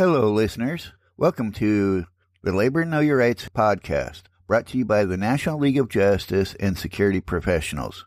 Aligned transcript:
Hello, 0.00 0.32
listeners. 0.32 0.92
Welcome 1.18 1.52
to 1.52 2.06
the 2.42 2.54
Labor 2.54 2.86
Know 2.86 3.00
Your 3.00 3.18
Rights 3.18 3.50
podcast, 3.50 4.22
brought 4.46 4.64
to 4.68 4.78
you 4.78 4.86
by 4.86 5.04
the 5.04 5.18
National 5.18 5.58
League 5.58 5.76
of 5.76 5.90
Justice 5.90 6.54
and 6.58 6.78
Security 6.78 7.20
Professionals, 7.20 8.06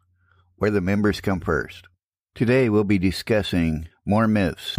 where 0.55 0.71
the 0.71 0.81
members 0.81 1.21
come 1.21 1.39
first. 1.39 1.85
Today 2.33 2.67
we'll 2.67 2.83
be 2.83 2.97
discussing 2.97 3.89
more 4.07 4.27
myths. 4.27 4.75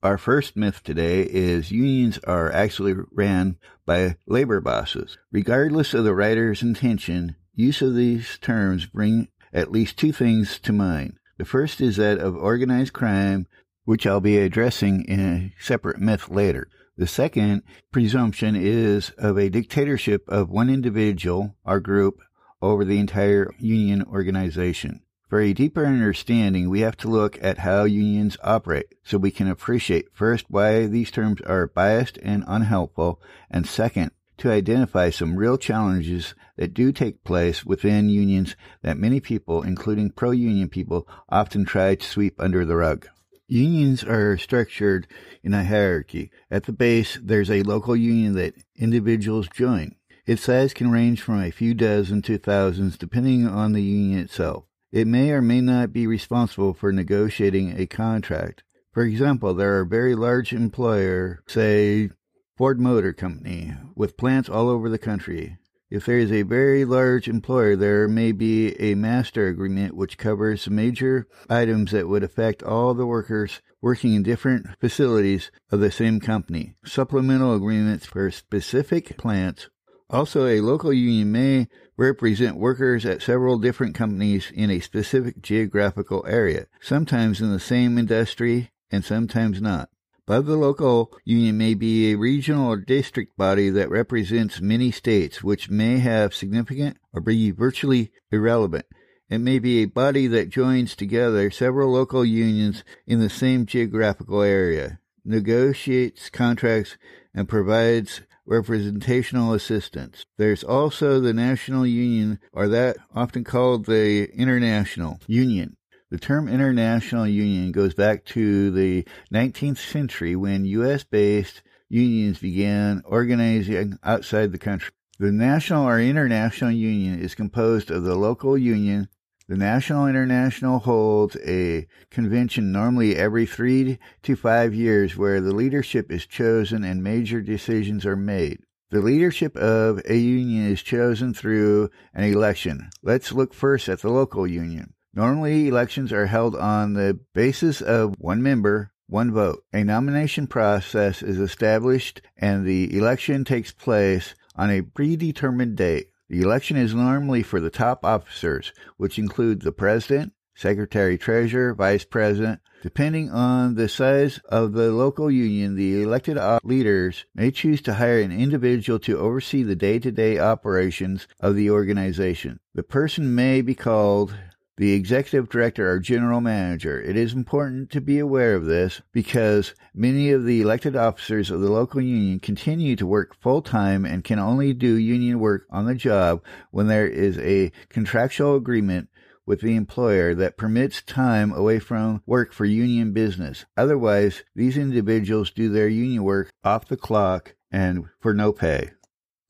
Our 0.00 0.16
first 0.16 0.56
myth 0.56 0.80
today 0.84 1.22
is 1.22 1.72
unions 1.72 2.20
are 2.22 2.52
actually 2.52 2.94
ran 3.10 3.56
by 3.84 4.14
labor 4.28 4.60
bosses. 4.60 5.18
Regardless 5.32 5.92
of 5.92 6.04
the 6.04 6.14
writer's 6.14 6.62
intention, 6.62 7.34
use 7.52 7.82
of 7.82 7.96
these 7.96 8.38
terms 8.38 8.86
bring 8.86 9.26
at 9.52 9.72
least 9.72 9.96
two 9.96 10.12
things 10.12 10.60
to 10.60 10.72
mind. 10.72 11.18
The 11.36 11.44
first 11.46 11.80
is 11.80 11.96
that 11.96 12.18
of 12.18 12.36
organized 12.36 12.92
crime, 12.92 13.48
which 13.84 14.06
I'll 14.06 14.20
be 14.20 14.38
addressing 14.38 15.04
in 15.04 15.20
a 15.20 15.52
separate 15.62 16.00
myth 16.00 16.28
later. 16.28 16.68
The 16.96 17.06
second 17.06 17.62
presumption 17.92 18.54
is 18.56 19.10
of 19.16 19.38
a 19.38 19.48
dictatorship 19.48 20.28
of 20.28 20.50
one 20.50 20.68
individual 20.68 21.56
or 21.64 21.80
group 21.80 22.20
over 22.60 22.84
the 22.84 22.98
entire 22.98 23.54
union 23.58 24.02
organization. 24.02 25.00
For 25.30 25.40
a 25.40 25.52
deeper 25.52 25.86
understanding, 25.86 26.68
we 26.68 26.80
have 26.80 26.96
to 26.98 27.08
look 27.08 27.38
at 27.40 27.58
how 27.58 27.84
unions 27.84 28.36
operate 28.42 28.86
so 29.04 29.16
we 29.16 29.30
can 29.30 29.48
appreciate 29.48 30.12
first 30.12 30.46
why 30.48 30.86
these 30.86 31.10
terms 31.10 31.40
are 31.42 31.68
biased 31.68 32.18
and 32.18 32.44
unhelpful, 32.46 33.20
and 33.48 33.66
second, 33.66 34.10
to 34.38 34.50
identify 34.50 35.10
some 35.10 35.36
real 35.36 35.56
challenges 35.56 36.34
that 36.56 36.74
do 36.74 36.90
take 36.90 37.22
place 37.22 37.64
within 37.64 38.08
unions 38.08 38.56
that 38.82 38.98
many 38.98 39.20
people, 39.20 39.62
including 39.62 40.10
pro 40.10 40.32
union 40.32 40.68
people, 40.68 41.06
often 41.28 41.64
try 41.64 41.94
to 41.94 42.06
sweep 42.06 42.34
under 42.40 42.64
the 42.64 42.76
rug. 42.76 43.06
Unions 43.50 44.04
are 44.04 44.38
structured 44.38 45.08
in 45.42 45.54
a 45.54 45.64
hierarchy. 45.64 46.30
At 46.52 46.64
the 46.64 46.72
base, 46.72 47.18
there's 47.20 47.50
a 47.50 47.64
local 47.64 47.96
union 47.96 48.34
that 48.34 48.54
individuals 48.76 49.48
join. 49.48 49.96
Its 50.24 50.42
size 50.42 50.72
can 50.72 50.92
range 50.92 51.20
from 51.20 51.42
a 51.42 51.50
few 51.50 51.74
dozen 51.74 52.22
to 52.22 52.38
thousands 52.38 52.96
depending 52.96 53.48
on 53.48 53.72
the 53.72 53.82
union 53.82 54.20
itself. 54.20 54.66
It 54.92 55.08
may 55.08 55.32
or 55.32 55.42
may 55.42 55.60
not 55.60 55.92
be 55.92 56.06
responsible 56.06 56.74
for 56.74 56.92
negotiating 56.92 57.76
a 57.76 57.86
contract. 57.86 58.62
For 58.92 59.02
example, 59.02 59.52
there 59.52 59.80
are 59.80 59.84
very 59.84 60.14
large 60.14 60.52
employer, 60.52 61.42
say 61.48 62.10
Ford 62.56 62.78
Motor 62.80 63.12
Company, 63.12 63.74
with 63.96 64.16
plants 64.16 64.48
all 64.48 64.68
over 64.68 64.88
the 64.88 64.96
country. 64.96 65.58
If 65.90 66.06
there 66.06 66.18
is 66.18 66.30
a 66.30 66.42
very 66.42 66.84
large 66.84 67.26
employer, 67.26 67.74
there 67.74 68.06
may 68.06 68.30
be 68.30 68.80
a 68.80 68.94
master 68.94 69.48
agreement 69.48 69.96
which 69.96 70.18
covers 70.18 70.70
major 70.70 71.26
items 71.48 71.90
that 71.90 72.08
would 72.08 72.22
affect 72.22 72.62
all 72.62 72.94
the 72.94 73.06
workers 73.06 73.60
working 73.82 74.14
in 74.14 74.22
different 74.22 74.68
facilities 74.78 75.50
of 75.72 75.80
the 75.80 75.90
same 75.90 76.20
company. 76.20 76.74
Supplemental 76.84 77.54
agreements 77.54 78.06
for 78.06 78.30
specific 78.30 79.16
plants. 79.16 79.68
Also, 80.08 80.46
a 80.46 80.60
local 80.60 80.92
union 80.92 81.32
may 81.32 81.66
represent 81.96 82.56
workers 82.56 83.04
at 83.04 83.22
several 83.22 83.58
different 83.58 83.96
companies 83.96 84.52
in 84.54 84.70
a 84.70 84.78
specific 84.78 85.42
geographical 85.42 86.24
area, 86.28 86.66
sometimes 86.80 87.40
in 87.40 87.50
the 87.52 87.58
same 87.58 87.98
industry 87.98 88.70
and 88.92 89.04
sometimes 89.04 89.60
not. 89.60 89.88
But 90.30 90.46
the 90.46 90.54
local 90.54 91.10
union 91.24 91.58
may 91.58 91.74
be 91.74 92.12
a 92.12 92.16
regional 92.16 92.68
or 92.68 92.76
district 92.76 93.36
body 93.36 93.68
that 93.70 93.90
represents 93.90 94.60
many 94.60 94.92
states, 94.92 95.42
which 95.42 95.68
may 95.68 95.98
have 95.98 96.36
significant 96.36 96.98
or 97.12 97.20
be 97.20 97.50
virtually 97.50 98.12
irrelevant. 98.30 98.86
It 99.28 99.38
may 99.38 99.58
be 99.58 99.78
a 99.78 99.86
body 99.86 100.28
that 100.28 100.48
joins 100.48 100.94
together 100.94 101.50
several 101.50 101.90
local 101.90 102.24
unions 102.24 102.84
in 103.08 103.18
the 103.18 103.28
same 103.28 103.66
geographical 103.66 104.40
area, 104.40 105.00
negotiates 105.24 106.30
contracts, 106.30 106.96
and 107.34 107.48
provides 107.48 108.20
representational 108.46 109.52
assistance. 109.52 110.26
There's 110.38 110.62
also 110.62 111.18
the 111.18 111.34
national 111.34 111.88
union, 111.88 112.38
or 112.52 112.68
that 112.68 112.98
often 113.12 113.42
called 113.42 113.86
the 113.86 114.30
international 114.32 115.18
union. 115.26 115.76
The 116.10 116.18
term 116.18 116.48
international 116.48 117.24
union 117.28 117.70
goes 117.70 117.94
back 117.94 118.24
to 118.26 118.72
the 118.72 119.06
19th 119.32 119.78
century 119.78 120.34
when 120.34 120.64
U.S. 120.64 121.04
based 121.04 121.62
unions 121.88 122.40
began 122.40 123.02
organizing 123.04 123.96
outside 124.02 124.50
the 124.50 124.58
country. 124.58 124.90
The 125.20 125.30
national 125.30 125.86
or 125.86 126.00
international 126.00 126.72
union 126.72 127.20
is 127.20 127.36
composed 127.36 127.92
of 127.92 128.02
the 128.02 128.16
local 128.16 128.58
union. 128.58 129.08
The 129.46 129.56
national 129.56 130.08
international 130.08 130.80
holds 130.80 131.36
a 131.46 131.86
convention 132.10 132.72
normally 132.72 133.14
every 133.14 133.46
three 133.46 134.00
to 134.22 134.34
five 134.34 134.74
years 134.74 135.16
where 135.16 135.40
the 135.40 135.54
leadership 135.54 136.10
is 136.10 136.26
chosen 136.26 136.82
and 136.82 137.04
major 137.04 137.40
decisions 137.40 138.04
are 138.04 138.16
made. 138.16 138.58
The 138.90 139.00
leadership 139.00 139.56
of 139.56 140.02
a 140.08 140.16
union 140.16 140.72
is 140.72 140.82
chosen 140.82 141.34
through 141.34 141.90
an 142.12 142.24
election. 142.24 142.90
Let's 143.00 143.30
look 143.30 143.54
first 143.54 143.88
at 143.88 144.00
the 144.00 144.10
local 144.10 144.44
union. 144.44 144.94
Normally, 145.12 145.66
elections 145.66 146.12
are 146.12 146.26
held 146.26 146.54
on 146.54 146.92
the 146.92 147.18
basis 147.34 147.80
of 147.80 148.14
one 148.18 148.42
member, 148.42 148.92
one 149.08 149.32
vote. 149.32 149.64
A 149.72 149.82
nomination 149.82 150.46
process 150.46 151.20
is 151.20 151.40
established 151.40 152.22
and 152.36 152.64
the 152.64 152.96
election 152.96 153.44
takes 153.44 153.72
place 153.72 154.36
on 154.54 154.70
a 154.70 154.82
predetermined 154.82 155.76
date. 155.76 156.10
The 156.28 156.42
election 156.42 156.76
is 156.76 156.94
normally 156.94 157.42
for 157.42 157.58
the 157.60 157.70
top 157.70 158.04
officers, 158.04 158.72
which 158.98 159.18
include 159.18 159.62
the 159.62 159.72
president, 159.72 160.32
secretary 160.54 161.18
treasurer, 161.18 161.74
vice 161.74 162.04
president. 162.04 162.60
Depending 162.82 163.30
on 163.30 163.74
the 163.74 163.88
size 163.88 164.38
of 164.48 164.72
the 164.72 164.92
local 164.92 165.28
union, 165.28 165.74
the 165.74 166.02
elected 166.02 166.38
leaders 166.62 167.26
may 167.34 167.50
choose 167.50 167.82
to 167.82 167.94
hire 167.94 168.20
an 168.20 168.30
individual 168.30 169.00
to 169.00 169.18
oversee 169.18 169.64
the 169.64 169.74
day 169.74 169.98
to 169.98 170.12
day 170.12 170.38
operations 170.38 171.26
of 171.40 171.56
the 171.56 171.68
organization. 171.68 172.60
The 172.74 172.84
person 172.84 173.34
may 173.34 173.60
be 173.60 173.74
called 173.74 174.34
the 174.80 174.94
executive 174.94 175.50
director 175.50 175.90
or 175.90 175.98
general 175.98 176.40
manager. 176.40 176.98
It 176.98 177.14
is 177.14 177.34
important 177.34 177.90
to 177.90 178.00
be 178.00 178.18
aware 178.18 178.54
of 178.54 178.64
this 178.64 179.02
because 179.12 179.74
many 179.92 180.30
of 180.30 180.46
the 180.46 180.62
elected 180.62 180.96
officers 180.96 181.50
of 181.50 181.60
the 181.60 181.70
local 181.70 182.00
union 182.00 182.40
continue 182.40 182.96
to 182.96 183.06
work 183.06 183.36
full 183.42 183.60
time 183.60 184.06
and 184.06 184.24
can 184.24 184.38
only 184.38 184.72
do 184.72 184.94
union 184.94 185.38
work 185.38 185.66
on 185.68 185.84
the 185.84 185.94
job 185.94 186.42
when 186.70 186.86
there 186.86 187.06
is 187.06 187.36
a 187.40 187.70
contractual 187.90 188.56
agreement 188.56 189.10
with 189.44 189.60
the 189.60 189.76
employer 189.76 190.34
that 190.34 190.56
permits 190.56 191.02
time 191.02 191.52
away 191.52 191.78
from 191.78 192.22
work 192.24 192.54
for 192.54 192.64
union 192.64 193.12
business. 193.12 193.66
Otherwise, 193.76 194.44
these 194.56 194.78
individuals 194.78 195.50
do 195.50 195.68
their 195.68 195.88
union 195.88 196.22
work 196.24 196.50
off 196.64 196.88
the 196.88 196.96
clock 196.96 197.54
and 197.70 198.06
for 198.18 198.32
no 198.32 198.50
pay. 198.50 198.92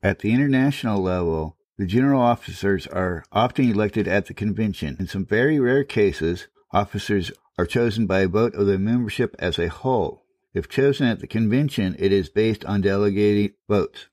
At 0.03 0.19
the 0.19 0.33
international 0.33 1.01
level, 1.01 1.55
the 1.81 1.87
general 1.87 2.21
officers 2.21 2.85
are 2.85 3.23
often 3.31 3.67
elected 3.67 4.07
at 4.07 4.27
the 4.27 4.35
convention. 4.35 4.95
In 4.99 5.07
some 5.07 5.25
very 5.25 5.59
rare 5.59 5.83
cases, 5.83 6.47
officers 6.71 7.31
are 7.57 7.65
chosen 7.65 8.05
by 8.05 8.19
a 8.19 8.27
vote 8.27 8.53
of 8.53 8.67
the 8.67 8.77
membership 8.77 9.35
as 9.39 9.57
a 9.57 9.67
whole. 9.67 10.23
If 10.53 10.69
chosen 10.69 11.07
at 11.07 11.21
the 11.21 11.25
convention, 11.25 11.95
it 11.97 12.11
is 12.11 12.29
based 12.29 12.63
on 12.65 12.81
delegated 12.81 13.55
votes. 13.67 14.09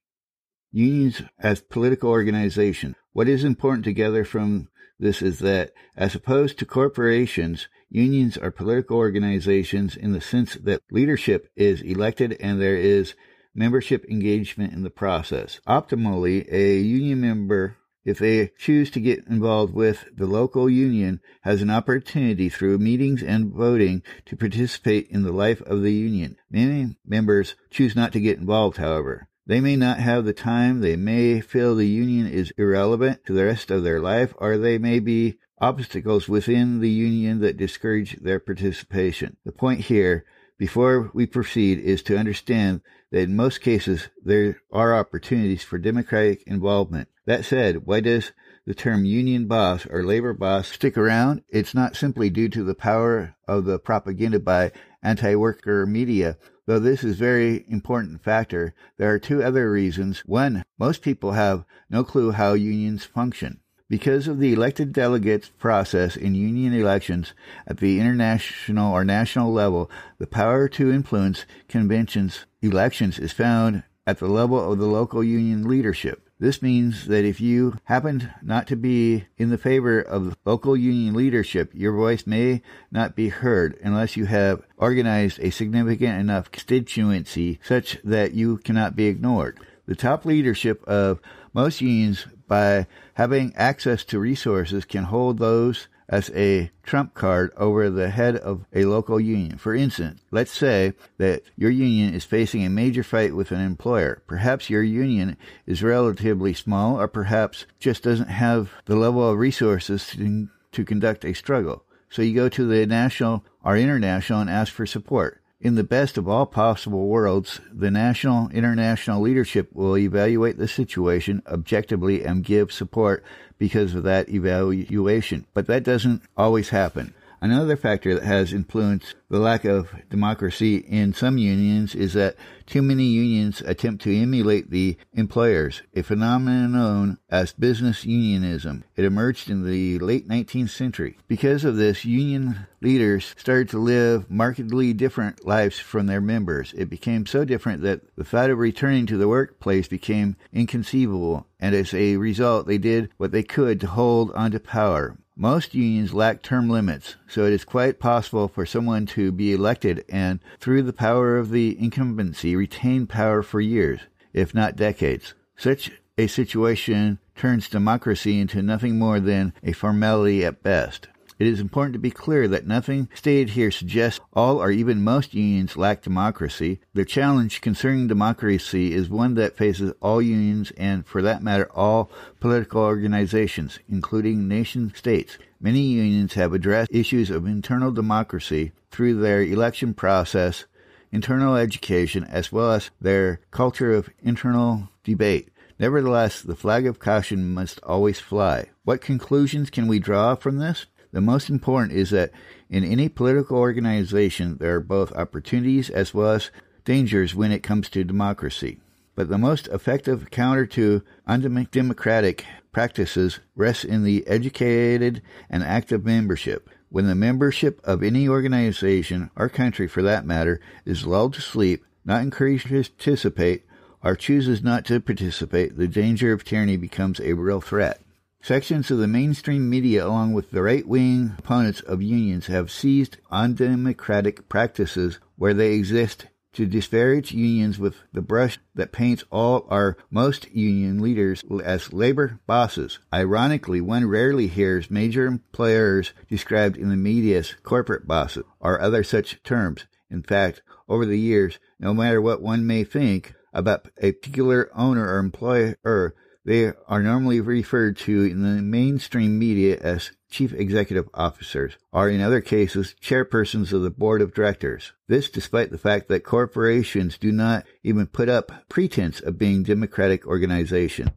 Unions 0.73 1.21
as 1.39 1.61
political 1.61 2.09
organizations. 2.09 2.95
What 3.13 3.29
is 3.29 3.45
important 3.45 3.85
to 3.85 3.93
gather 3.93 4.25
from 4.25 4.69
this 4.99 5.21
is 5.21 5.41
that, 5.41 5.73
as 5.95 6.15
opposed 6.15 6.59
to 6.61 6.65
corporations, 6.65 7.69
unions 7.91 8.39
are 8.39 8.51
political 8.51 8.97
organizations 8.97 9.95
in 9.95 10.13
the 10.13 10.23
sense 10.23 10.55
that 10.55 10.81
leadership 10.91 11.51
is 11.55 11.83
elected 11.83 12.35
and 12.41 12.63
there 12.63 12.79
is 12.79 13.15
membership 13.59 14.05
engagement 14.05 14.73
in 14.73 14.83
the 14.83 14.91
process. 14.91 15.61
Optimally, 15.67 16.51
a 16.51 16.79
union 16.79 17.21
member, 17.21 17.77
if 18.05 18.19
they 18.19 18.53
choose 18.57 18.91
to 18.93 19.01
get 19.01 19.27
involved 19.27 19.75
with 19.75 20.07
the 20.17 20.27
local 20.27 20.71
union, 20.71 21.21
has 21.43 21.61
an 21.61 21.69
opportunity 21.69 22.49
through 22.49 22.79
meetings 22.79 23.23
and 23.23 23.53
voting 23.53 24.03
to 24.27 24.37
participate 24.37 25.09
in 25.11 25.25
the 25.25 25.33
life 25.33 25.61
of 25.63 25.83
the 25.83 25.93
union. 25.93 26.37
Many 26.51 26.97
members 27.05 27.57
choose 27.71 27.97
not 27.97 28.13
to 28.13 28.21
get 28.21 28.39
involved, 28.39 28.77
however. 28.77 29.29
They 29.47 29.61
may 29.61 29.77
not 29.77 29.99
have 29.99 30.25
the 30.25 30.35
time, 30.35 30.81
they 30.81 30.95
may 30.95 31.41
feel 31.41 31.75
the 31.75 31.87
union 31.87 32.27
is 32.27 32.53
irrelevant 32.59 33.25
to 33.27 33.33
the 33.33 33.47
rest 33.47 33.71
of 33.71 33.83
their 33.83 33.99
life, 33.99 34.35
or 34.37 34.57
they 34.57 34.79
may 34.79 35.01
be 35.01 35.39
obstacles 35.59 36.29
within 36.29 36.81
the 36.81 36.91
union 36.91 37.41
that 37.41 37.57
discourage 37.57 38.19
their 38.21 38.39
participation. 38.39 39.37
The 39.45 39.53
point 39.53 39.81
here 39.81 40.25
before 40.59 41.11
we 41.15 41.27
proceed 41.27 41.79
is 41.79 42.03
to 42.03 42.19
understand 42.19 42.83
that 43.11 43.23
in 43.23 43.37
most 43.37 43.61
cases 43.61 44.09
there 44.23 44.61
are 44.73 44.95
opportunities 44.95 45.63
for 45.63 45.79
democratic 45.79 46.43
involvement. 46.47 47.09
That 47.27 47.45
said, 47.45 47.87
why 47.87 48.01
does 48.01 48.33
the 48.67 48.75
term 48.75 49.05
union 49.05 49.47
boss 49.47 49.87
or 49.87 50.03
labor 50.03 50.35
boss 50.35 50.69
stick 50.69 50.99
around? 50.99 51.43
It's 51.49 51.75
not 51.75 51.97
simply 51.97 52.29
due 52.29 52.49
to 52.51 52.65
the 52.65 52.75
power 52.75 53.37
of 53.47 53.65
the 53.65 53.79
propaganda 53.79 54.41
by 54.41 54.73
anti-worker 55.03 55.87
media. 55.87 56.37
Though 56.67 56.79
this 56.79 57.03
is 57.03 57.15
a 57.15 57.25
very 57.25 57.65
important 57.69 58.23
factor, 58.23 58.75
there 58.99 59.11
are 59.11 59.19
two 59.19 59.43
other 59.43 59.71
reasons. 59.71 60.21
One, 60.27 60.65
most 60.79 61.01
people 61.01 61.33
have 61.33 61.65
no 61.89 62.05
clue 62.05 62.33
how 62.33 62.53
unions 62.53 63.05
function. 63.05 63.61
Because 63.89 64.29
of 64.29 64.39
the 64.39 64.53
elected 64.53 64.93
delegates 64.93 65.49
process 65.49 66.15
in 66.15 66.35
union 66.35 66.75
elections 66.75 67.33
at 67.67 67.79
the 67.79 67.99
international 67.99 68.93
or 68.93 69.03
national 69.03 69.51
level, 69.51 69.91
the 70.19 70.27
power 70.27 70.69
to 70.69 70.93
influence 70.93 71.47
conventions 71.69 72.45
elections 72.61 73.19
is 73.19 73.33
found 73.33 73.85
at 74.07 74.19
the 74.19 74.29
level 74.29 74.73
of 74.73 74.79
the 74.79 74.87
local 74.87 75.25
union 75.25 75.67
leadership. 75.67 76.29
This 76.39 76.61
means 76.61 77.07
that 77.07 77.25
if 77.25 77.41
you 77.41 77.79
happen 77.85 78.31
not 78.43 78.67
to 78.67 78.77
be 78.77 79.25
in 79.39 79.49
the 79.49 79.57
favor 79.57 80.01
of 80.01 80.27
the 80.27 80.37
local 80.45 80.77
union 80.77 81.15
leadership, 81.15 81.71
your 81.73 81.97
voice 81.97 82.27
may 82.27 82.61
not 82.93 83.17
be 83.17 83.31
heard 83.31 83.79
unless 83.83 84.19
you 84.19 84.27
have 84.27 84.63
organized 84.77 85.41
a 85.41 85.49
significant 85.49 86.21
enough 86.21 86.51
constituency 86.53 87.59
such 87.65 87.99
that 88.05 88.35
you 88.35 88.59
cannot 88.59 88.97
be 88.97 89.07
ignored. 89.07 89.59
The 89.87 89.97
top 89.97 90.27
leadership 90.27 90.85
of 90.85 91.21
most 91.55 91.81
unions, 91.81 92.27
by 92.49 92.87
having 93.15 93.55
access 93.55 94.03
to 94.05 94.19
resources, 94.19 94.85
can 94.85 95.05
hold 95.05 95.39
those 95.39 95.87
as 96.09 96.31
a 96.35 96.71
trump 96.83 97.13
card 97.13 97.53
over 97.57 97.91
the 97.91 98.09
head 98.09 98.35
of 98.37 98.65
a 98.73 98.87
local 98.87 99.21
union. 99.21 99.59
For 99.59 99.75
instance, 99.75 100.23
let's 100.31 100.51
say 100.51 100.95
that 101.19 101.43
your 101.57 101.71
union 101.71 102.15
is 102.15 102.25
facing 102.25 102.65
a 102.65 102.71
major 102.71 103.03
fight 103.03 103.35
with 103.37 103.53
an 103.53 103.61
employer. 103.61 104.23
Perhaps 104.27 104.71
your 104.71 104.83
union 104.83 105.37
is 105.67 105.83
relatively 105.83 106.55
small 106.55 106.99
or 106.99 107.09
perhaps 107.09 107.67
just 107.79 108.03
doesn't 108.03 108.31
have 108.31 108.73
the 108.87 108.97
level 108.97 109.29
of 109.29 109.39
resources 109.39 110.07
to, 110.09 110.49
to 110.73 110.85
conduct 110.85 111.25
a 111.25 111.35
struggle. 111.35 111.85
So 112.09 112.23
you 112.23 112.35
go 112.35 112.49
to 112.49 112.67
the 112.67 112.87
national 112.87 113.45
or 113.63 113.77
international 113.77 114.41
and 114.41 114.49
ask 114.49 114.73
for 114.73 114.87
support. 114.87 115.43
In 115.61 115.75
the 115.75 115.83
best 115.83 116.17
of 116.17 116.29
all 116.29 116.47
possible 116.47 117.09
worlds, 117.09 117.61
the 117.73 117.91
national 117.91 118.49
international 118.51 119.21
leadership 119.21 119.71
will 119.73 119.99
evaluate 119.99 120.57
the 120.57 120.69
situation 120.69 121.43
objectively 121.49 122.25
and 122.25 122.45
give 122.45 122.71
support 122.71 123.25
because 123.59 123.97
of 123.97 124.05
that 124.05 124.29
evaluation. 124.29 125.47
But 125.55 125.67
that 125.67 125.83
doesn't 125.83 126.23
always 126.37 126.69
happen. 126.69 127.13
Another 127.41 127.77
factor 127.77 128.15
that 128.15 128.25
has 128.25 128.53
influenced 128.53 129.15
the 129.31 129.39
lack 129.39 129.65
of 129.65 129.95
democracy 130.11 130.79
in 130.79 131.15
some 131.15 131.39
unions 131.39 131.95
is 131.95 132.15
that 132.15 132.35
too 132.67 132.83
many 132.83 133.05
unions 133.05 133.63
attempt 133.65 134.03
to 134.03 134.15
emulate 134.15 134.71
the 134.71 134.97
employers, 135.15 135.83
a 135.95 136.03
phenomenon 136.03 136.73
known 136.73 137.19
as 137.31 137.53
business 137.53 138.05
unionism. 138.05 138.83
It 138.97 139.05
emerged 139.05 139.51
in 139.51 139.65
the 139.65 139.99
late 140.01 140.29
19th 140.29 140.71
century. 140.71 141.19
Because 141.29 141.65
of 141.65 141.77
this, 141.77 142.05
union 142.05 142.67
leaders 142.81 143.35
started 143.37 143.69
to 143.71 143.79
live 143.79 144.29
markedly 144.31 144.93
different 144.93 145.47
lives 145.47 145.79
from 145.79 146.07
their 146.07 146.21
members. 146.21 146.73
It 146.77 146.91
became 146.91 147.25
so 147.25 147.45
different 147.45 147.83
that 147.83 148.01
the 148.17 148.25
thought 148.25 148.51
of 148.51 148.59
returning 148.59 149.07
to 149.07 149.17
the 149.17 149.29
workplace 149.29 149.87
became 149.87 150.37
inconceivable, 150.53 151.47
and 151.61 151.75
as 151.75 151.95
a 151.95 152.17
result, 152.17 152.67
they 152.67 152.79
did 152.79 153.11
what 153.17 153.31
they 153.31 153.43
could 153.43 153.81
to 153.81 153.87
hold 153.87 154.33
onto 154.33 154.59
power. 154.59 155.17
Most 155.41 155.73
unions 155.73 156.13
lack 156.13 156.43
term 156.43 156.69
limits, 156.69 157.15
so 157.29 157.45
it 157.45 157.53
is 157.53 157.65
quite 157.65 158.01
possible 158.01 158.49
for 158.49 158.67
someone 158.67 159.07
to 159.07 159.31
be 159.31 159.53
elected 159.53 160.05
and, 160.09 160.41
through 160.59 160.83
the 160.83 160.93
power 160.93 161.37
of 161.37 161.51
the 161.51 161.79
incumbency, 161.79 162.57
retain 162.57 163.07
power 163.07 163.45
for 163.45 163.61
years, 163.61 164.01
if 164.33 164.53
not 164.53 164.75
decades. 164.75 165.35
Such 165.57 165.93
a 166.19 166.27
situation 166.27 167.21
turns 167.37 167.69
democracy 167.69 168.41
into 168.41 168.63
nothing 168.63 168.99
more 168.99 169.21
than 169.21 169.53
a 169.63 169.71
formality 169.71 170.45
at 170.45 170.65
best. 170.65 171.07
It 171.39 171.47
is 171.47 171.61
important 171.61 171.93
to 171.93 172.01
be 172.01 172.11
clear 172.11 172.49
that 172.49 172.67
nothing 172.67 173.09
stated 173.15 173.51
here 173.51 173.71
suggests 173.71 174.19
all 174.33 174.61
or 174.61 174.73
even 174.73 175.05
most 175.05 175.35
unions 175.35 175.77
lack 175.77 176.03
democracy. 176.03 176.81
The 176.95 177.05
challenge 177.05 177.61
concerning 177.61 178.09
democracy 178.09 178.93
is 178.93 179.09
one 179.09 179.35
that 179.35 179.57
faces 179.57 179.93
all 180.03 180.21
unions 180.21 180.73
and, 180.77 181.07
for 181.07 181.23
that 181.23 181.41
matter, 181.41 181.71
all 181.73 182.11
political 182.41 182.81
organizations, 182.83 183.79
including 183.89 184.49
nation 184.49 184.93
states. 184.97 185.39
Many 185.61 185.83
unions 185.83 186.35
have 186.35 186.53
addressed 186.53 186.91
issues 186.93 187.31
of 187.31 187.47
internal 187.47 187.93
democracy 187.93 188.73
through 188.91 189.21
their 189.21 189.41
election 189.41 189.95
process, 189.95 190.65
internal 191.13 191.55
education, 191.55 192.25
as 192.25 192.51
well 192.51 192.73
as 192.73 192.91
their 193.01 193.41
culture 193.53 193.93
of 193.93 194.11
internal 194.21 194.89
debate. 195.05 195.51
Nevertheless, 195.79 196.43
the 196.43 196.57
flag 196.57 196.85
of 196.85 196.99
caution 196.99 197.55
must 197.55 197.79
always 197.85 198.19
fly. 198.19 198.71
What 198.83 199.01
conclusions 199.01 199.71
can 199.71 199.87
we 199.87 200.01
draw 200.01 200.35
from 200.35 200.59
this? 200.59 200.87
The 201.13 201.21
most 201.21 201.49
important 201.49 201.93
is 201.93 202.11
that 202.11 202.33
in 202.69 202.85
any 202.85 203.09
political 203.09 203.57
organization, 203.57 204.59
there 204.59 204.75
are 204.77 204.81
both 204.81 205.13
opportunities 205.13 205.89
as 205.89 206.13
well 206.13 206.33
as 206.33 206.51
dangers 206.85 207.35
when 207.35 207.53
it 207.53 207.63
comes 207.63 207.89
to 207.91 208.05
democracy. 208.05 208.81
But 209.15 209.29
the 209.29 209.39
most 209.39 209.69
effective 209.69 210.31
counter 210.31 210.67
to 210.67 211.03
undemocratic 211.27 212.45
practices 212.73 213.41
rests 213.57 213.85
in 213.85 214.05
the 214.05 214.27
educated 214.27 215.23
and 215.51 215.65
active 215.65 216.05
membership. 216.05 216.71
When 216.91 217.07
the 217.07 217.15
membership 217.15 217.81
of 217.85 218.03
any 218.03 218.29
organization, 218.29 219.31
or 219.35 219.49
country 219.49 219.89
for 219.89 220.03
that 220.03 220.25
matter, 220.25 220.61
is 220.85 221.07
lulled 221.07 221.35
to 221.35 221.41
sleep, 221.41 221.85
not 222.05 222.23
encouraged 222.23 222.69
to 222.69 222.83
participate, 222.83 223.65
or 224.03 224.15
chooses 224.15 224.63
not 224.63 224.85
to 224.87 225.01
participate, 225.01 225.77
the 225.77 225.89
danger 225.89 226.33
of 226.33 226.45
tyranny 226.45 226.77
becomes 226.77 227.21
a 227.21 227.33
real 227.33 227.61
threat. 227.61 228.01
Sections 228.41 228.91
of 228.91 228.99
the 228.99 229.09
mainstream 229.09 229.69
media, 229.69 230.07
along 230.07 230.33
with 230.33 230.51
the 230.53 230.63
right 230.63 230.87
wing 230.87 231.35
opponents 231.39 231.81
of 231.81 232.01
unions, 232.01 232.47
have 232.47 232.71
seized 232.71 233.17
undemocratic 233.31 234.49
practices 234.49 235.19
where 235.37 235.53
they 235.53 235.75
exist 235.75 236.27
to 236.53 236.65
disparage 236.67 237.33
unions 237.33 237.79
with 237.79 237.97
the 238.13 238.23
brush 238.23 238.59
that 238.75 238.93
paints 238.93 239.25
all 239.31 239.67
our 239.69 239.97
most 240.11 240.51
union 240.53 241.01
leaders 241.01 241.45
as 241.63 241.93
labor 241.93 242.41
bosses. 242.47 242.99
Ironically, 243.13 243.81
one 243.81 244.07
rarely 244.07 244.47
hears 244.47 244.91
major 244.91 245.27
employers 245.27 246.13
described 246.29 246.77
in 246.77 246.89
the 246.89 246.97
media 246.97 247.39
as 247.39 247.55
corporate 247.63 248.07
bosses 248.07 248.45
or 248.61 248.81
other 248.81 249.05
such 249.05 249.43
terms. 249.43 249.87
In 250.11 250.23
fact, 250.23 250.63
over 250.89 251.05
the 251.05 251.19
years, 251.19 251.59
no 251.79 251.93
matter 251.93 252.21
what 252.21 252.41
one 252.41 252.67
may 252.67 252.83
think 252.83 253.35
about 253.53 253.89
a 253.99 254.13
particular 254.13 254.71
owner 254.75 255.07
or 255.07 255.19
employer, 255.19 256.15
they 256.49 256.73
are 256.87 257.03
normally 257.03 257.43
referred 257.43 257.99
to 257.99 258.23
in 258.23 258.43
the 258.43 258.63
mainstream 258.63 259.39
media 259.39 259.77
as 259.83 260.13
chief 260.31 260.55
executive 260.55 261.07
officers, 261.13 261.77
or 261.93 262.09
in 262.09 262.23
other 262.23 262.41
cases, 262.41 262.95
chairpersons 263.03 263.71
of 263.75 263.83
the 263.83 263.91
board 263.91 264.23
of 264.23 264.33
directors. 264.33 264.95
This 265.09 265.29
despite 265.29 265.71
the 265.71 265.77
fact 265.77 266.09
that 266.09 266.25
corporations 266.25 267.19
do 267.19 267.33
not 267.33 267.67
even 267.83 268.07
put 268.07 268.31
up 268.31 268.51
pretense 268.71 269.21
of 269.21 269.37
being 269.37 269.63
democratic 269.63 270.27
organizations. 270.27 271.11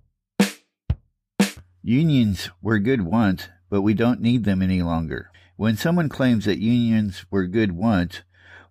Unions 1.82 2.50
were 2.62 2.80
good 2.80 3.04
once, 3.04 3.48
but 3.70 3.84
we 3.84 3.94
don't 3.94 4.20
need 4.20 4.44
them 4.44 4.62
any 4.62 4.82
longer. 4.82 5.32
When 5.56 5.78
someone 5.78 6.10
claims 6.10 6.44
that 6.44 6.60
unions 6.60 7.26
were 7.32 7.48
good 7.48 7.72
once, 7.72 8.20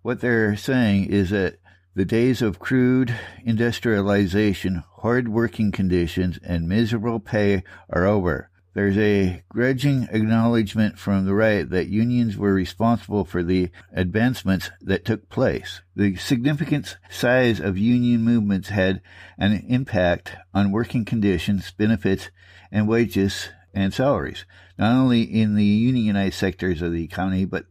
what 0.03 0.21
they're 0.21 0.55
saying 0.55 1.05
is 1.05 1.31
that 1.31 1.57
the 1.93 2.05
days 2.05 2.41
of 2.41 2.59
crude 2.59 3.13
industrialization, 3.43 4.83
hard 4.97 5.27
working 5.27 5.71
conditions, 5.71 6.39
and 6.43 6.67
miserable 6.67 7.19
pay 7.19 7.63
are 7.89 8.05
over. 8.05 8.49
There's 8.73 8.97
a 8.97 9.43
grudging 9.49 10.07
acknowledgement 10.11 10.97
from 10.97 11.25
the 11.25 11.33
right 11.33 11.69
that 11.69 11.89
unions 11.89 12.37
were 12.37 12.53
responsible 12.53 13.25
for 13.25 13.43
the 13.43 13.69
advancements 13.91 14.71
that 14.79 15.03
took 15.03 15.27
place. 15.27 15.81
The 15.93 16.15
significant 16.15 16.97
size 17.09 17.59
of 17.59 17.77
union 17.77 18.21
movements 18.21 18.69
had 18.69 19.01
an 19.37 19.65
impact 19.67 20.37
on 20.53 20.71
working 20.71 21.03
conditions, 21.03 21.71
benefits, 21.71 22.29
and 22.71 22.87
wages 22.87 23.49
and 23.73 23.93
salaries, 23.93 24.45
not 24.77 24.95
only 24.95 25.23
in 25.23 25.55
the 25.55 25.65
unionized 25.65 26.35
sectors 26.35 26.81
of 26.81 26.93
the 26.93 27.03
economy, 27.03 27.43
but 27.43 27.65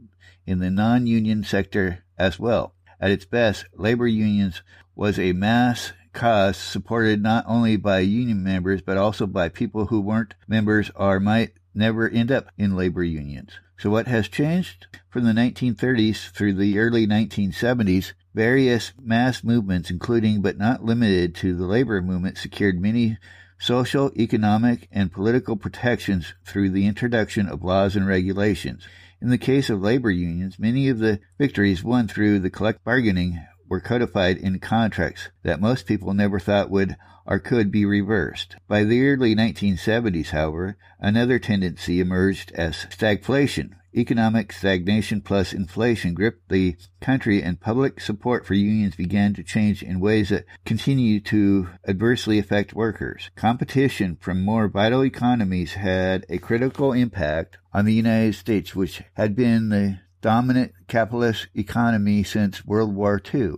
in 0.45 0.59
the 0.59 0.71
non 0.71 1.07
union 1.07 1.43
sector 1.43 2.05
as 2.19 2.39
well. 2.39 2.75
At 3.01 3.11
its 3.11 3.25
best, 3.25 3.65
labor 3.75 4.07
unions 4.07 4.63
was 4.95 5.19
a 5.19 5.33
mass 5.33 5.93
cause 6.13 6.57
supported 6.57 7.23
not 7.23 7.45
only 7.47 7.77
by 7.77 8.01
union 8.01 8.43
members 8.43 8.83
but 8.83 8.99
also 8.99 9.27
by 9.27 9.49
people 9.49 9.87
who 9.87 10.01
weren't 10.01 10.35
members 10.47 10.91
or 10.95 11.19
might 11.19 11.53
never 11.75 12.09
end 12.09 12.31
up 12.31 12.51
in 12.59 12.77
labor 12.77 13.03
unions. 13.03 13.53
So 13.79 13.89
what 13.89 14.09
has 14.09 14.29
changed? 14.29 14.87
From 15.09 15.25
the 15.25 15.33
1930s 15.33 16.31
through 16.31 16.55
the 16.55 16.79
early 16.79 17.07
1970s, 17.07 18.13
various 18.35 18.93
mass 19.01 19.43
movements, 19.43 19.91
including 19.91 20.43
but 20.43 20.59
not 20.59 20.85
limited 20.85 21.35
to 21.37 21.57
the 21.57 21.65
labor 21.65 22.03
movement, 22.03 22.37
secured 22.37 22.79
many 22.79 23.17
social, 23.59 24.11
economic, 24.17 24.89
and 24.93 25.13
political 25.13 25.57
protections 25.57 26.35
through 26.45 26.71
the 26.71 26.87
introduction 26.87 27.49
of 27.49 27.63
laws 27.63 27.97
and 27.97 28.07
regulations. 28.07 28.87
In 29.23 29.29
the 29.29 29.37
case 29.37 29.69
of 29.69 29.83
labor 29.83 30.11
unions, 30.11 30.59
many 30.59 30.89
of 30.89 30.99
the 30.99 31.21
victories 31.37 31.85
won 31.85 32.09
through 32.09 32.39
the 32.39 32.49
collective 32.49 32.85
bargaining 32.85 33.39
were 33.69 33.79
codified 33.79 34.39
in 34.39 34.59
contracts 34.61 35.29
that 35.43 35.61
most 35.61 35.87
people 35.87 36.15
never 36.15 36.41
thought 36.41 36.71
would 36.71 36.97
or 37.31 37.39
could 37.39 37.71
be 37.71 37.85
reversed. 37.85 38.57
By 38.67 38.83
the 38.83 39.09
early 39.09 39.37
1970s, 39.37 40.31
however, 40.31 40.77
another 40.99 41.39
tendency 41.39 42.01
emerged 42.01 42.51
as 42.53 42.87
stagflation. 42.91 43.71
economic 43.93 44.53
stagnation 44.53 45.21
plus 45.21 45.53
inflation 45.53 46.15
gripped 46.15 46.49
the 46.49 46.77
country 47.01 47.43
and 47.43 47.61
public 47.61 48.01
support 48.01 48.47
for 48.47 48.55
unions 48.55 48.95
began 48.95 49.35
to 49.35 49.43
change 49.43 49.83
in 49.83 49.99
ways 49.99 50.29
that 50.29 50.45
continue 50.65 51.21
to 51.21 51.69
adversely 51.89 52.39
affect 52.39 52.73
workers. 52.73 53.31
Competition 53.35 54.17
from 54.21 54.45
more 54.45 54.69
vital 54.69 55.05
economies 55.05 55.75
had 55.75 56.25
a 56.29 56.39
critical 56.39 56.93
impact 56.93 57.59
on 57.73 57.85
the 57.85 57.95
United 57.95 58.35
States, 58.35 58.77
which 58.77 59.03
had 59.15 59.35
been 59.35 59.71
the 59.71 59.99
dominant 60.21 60.73
capitalist 60.87 61.49
economy 61.55 62.23
since 62.23 62.65
World 62.65 62.95
War 62.95 63.21
II. 63.35 63.55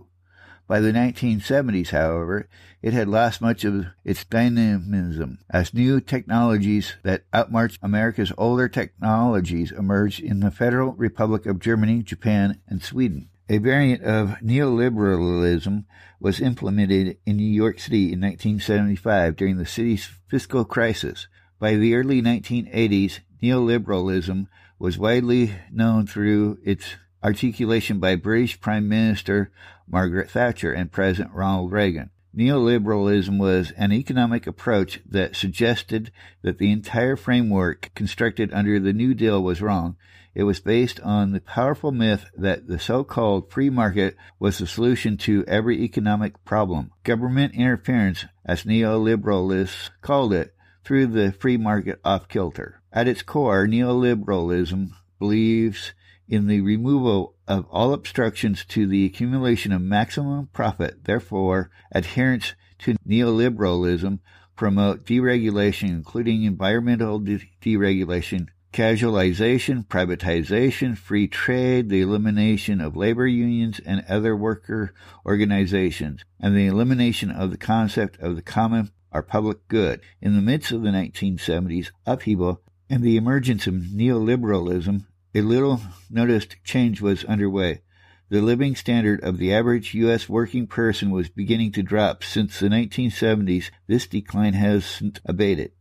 By 0.73 0.79
the 0.79 0.91
1970s, 0.91 1.91
however, 1.91 2.47
it 2.81 2.93
had 2.93 3.07
lost 3.07 3.41
much 3.41 3.63
of 3.63 3.85
its 4.03 4.25
dynamism 4.25 5.37
as 5.47 5.71
new 5.71 6.01
technologies 6.01 6.95
that 7.03 7.25
outmarched 7.31 7.77
America's 7.83 8.33
older 8.39 8.67
technologies 8.67 9.71
emerged 9.71 10.19
in 10.19 10.39
the 10.39 10.49
Federal 10.49 10.93
Republic 10.93 11.45
of 11.45 11.59
Germany, 11.59 12.01
Japan, 12.01 12.59
and 12.67 12.81
Sweden. 12.81 13.29
A 13.49 13.59
variant 13.59 14.01
of 14.01 14.39
neoliberalism 14.41 15.85
was 16.19 16.41
implemented 16.41 17.19
in 17.23 17.37
New 17.37 17.43
York 17.43 17.79
City 17.79 18.11
in 18.11 18.19
1975 18.21 19.35
during 19.35 19.57
the 19.57 19.67
city's 19.67 20.09
fiscal 20.27 20.65
crisis. 20.65 21.27
By 21.59 21.75
the 21.75 21.93
early 21.93 22.19
1980s, 22.19 23.19
neoliberalism 23.43 24.47
was 24.79 24.97
widely 24.97 25.53
known 25.71 26.07
through 26.07 26.57
its 26.63 26.95
articulation 27.23 27.99
by 27.99 28.15
British 28.15 28.59
Prime 28.59 28.89
Minister 28.89 29.51
Margaret 29.87 30.29
Thatcher 30.29 30.71
and 30.71 30.91
President 30.91 31.33
Ronald 31.33 31.71
Reagan. 31.71 32.09
Neoliberalism 32.35 33.37
was 33.37 33.71
an 33.77 33.91
economic 33.91 34.47
approach 34.47 34.99
that 35.07 35.35
suggested 35.35 36.11
that 36.41 36.57
the 36.57 36.71
entire 36.71 37.15
framework 37.15 37.91
constructed 37.93 38.51
under 38.53 38.79
the 38.79 38.93
New 38.93 39.13
Deal 39.13 39.41
was 39.41 39.61
wrong. 39.61 39.97
It 40.33 40.43
was 40.43 40.59
based 40.59 40.99
on 41.01 41.31
the 41.31 41.41
powerful 41.41 41.91
myth 41.91 42.25
that 42.35 42.67
the 42.67 42.79
so-called 42.79 43.51
free 43.51 43.69
market 43.69 44.17
was 44.39 44.57
the 44.57 44.65
solution 44.65 45.15
to 45.17 45.45
every 45.47 45.83
economic 45.83 46.43
problem. 46.43 46.89
Government 47.03 47.53
interference, 47.53 48.25
as 48.43 48.63
neoliberalists 48.63 49.91
called 50.01 50.33
it, 50.33 50.55
threw 50.83 51.05
the 51.05 51.33
free 51.33 51.57
market 51.57 51.99
off 52.03 52.27
kilter. 52.27 52.81
At 52.91 53.07
its 53.07 53.21
core, 53.21 53.67
neoliberalism 53.67 54.89
believes 55.19 55.93
in 56.27 56.47
the 56.47 56.61
removal 56.61 57.35
of 57.47 57.65
all 57.69 57.93
obstructions 57.93 58.65
to 58.65 58.87
the 58.87 59.05
accumulation 59.05 59.71
of 59.71 59.81
maximum 59.81 60.47
profit. 60.53 61.03
Therefore, 61.03 61.69
adherents 61.93 62.53
to 62.79 62.95
neoliberalism 63.07 64.19
promote 64.55 65.05
deregulation, 65.05 65.89
including 65.89 66.43
environmental 66.43 67.19
de- 67.19 67.49
deregulation, 67.61 68.47
casualization, 68.71 69.85
privatization, 69.85 70.97
free 70.97 71.27
trade, 71.27 71.89
the 71.89 72.01
elimination 72.01 72.81
of 72.81 72.95
labor 72.95 73.27
unions 73.27 73.79
and 73.85 74.03
other 74.09 74.35
worker 74.35 74.93
organizations, 75.25 76.23
and 76.39 76.55
the 76.55 76.67
elimination 76.67 77.31
of 77.31 77.51
the 77.51 77.57
concept 77.57 78.17
of 78.19 78.35
the 78.35 78.41
common 78.41 78.91
or 79.11 79.21
public 79.21 79.67
good. 79.67 80.01
In 80.21 80.35
the 80.35 80.41
midst 80.41 80.71
of 80.71 80.81
the 80.81 80.89
1970s 80.89 81.91
upheaval 82.05 82.61
and 82.89 83.03
the 83.03 83.17
emergence 83.17 83.67
of 83.67 83.75
neoliberalism, 83.75 85.05
a 85.35 85.41
little 85.41 85.81
noticed 86.11 86.57
change 86.63 87.01
was 87.01 87.25
underway. 87.25 87.81
The 88.29 88.41
living 88.41 88.75
standard 88.75 89.23
of 89.23 89.37
the 89.37 89.51
average 89.51 89.95
U.S. 89.95 90.29
working 90.29 90.67
person 90.67 91.09
was 91.09 91.29
beginning 91.29 91.71
to 91.71 91.81
drop. 91.81 92.23
Since 92.23 92.59
the 92.59 92.67
1970s, 92.67 93.71
this 93.87 94.05
decline 94.05 94.53
hasn't 94.53 95.21
abated. 95.25 95.71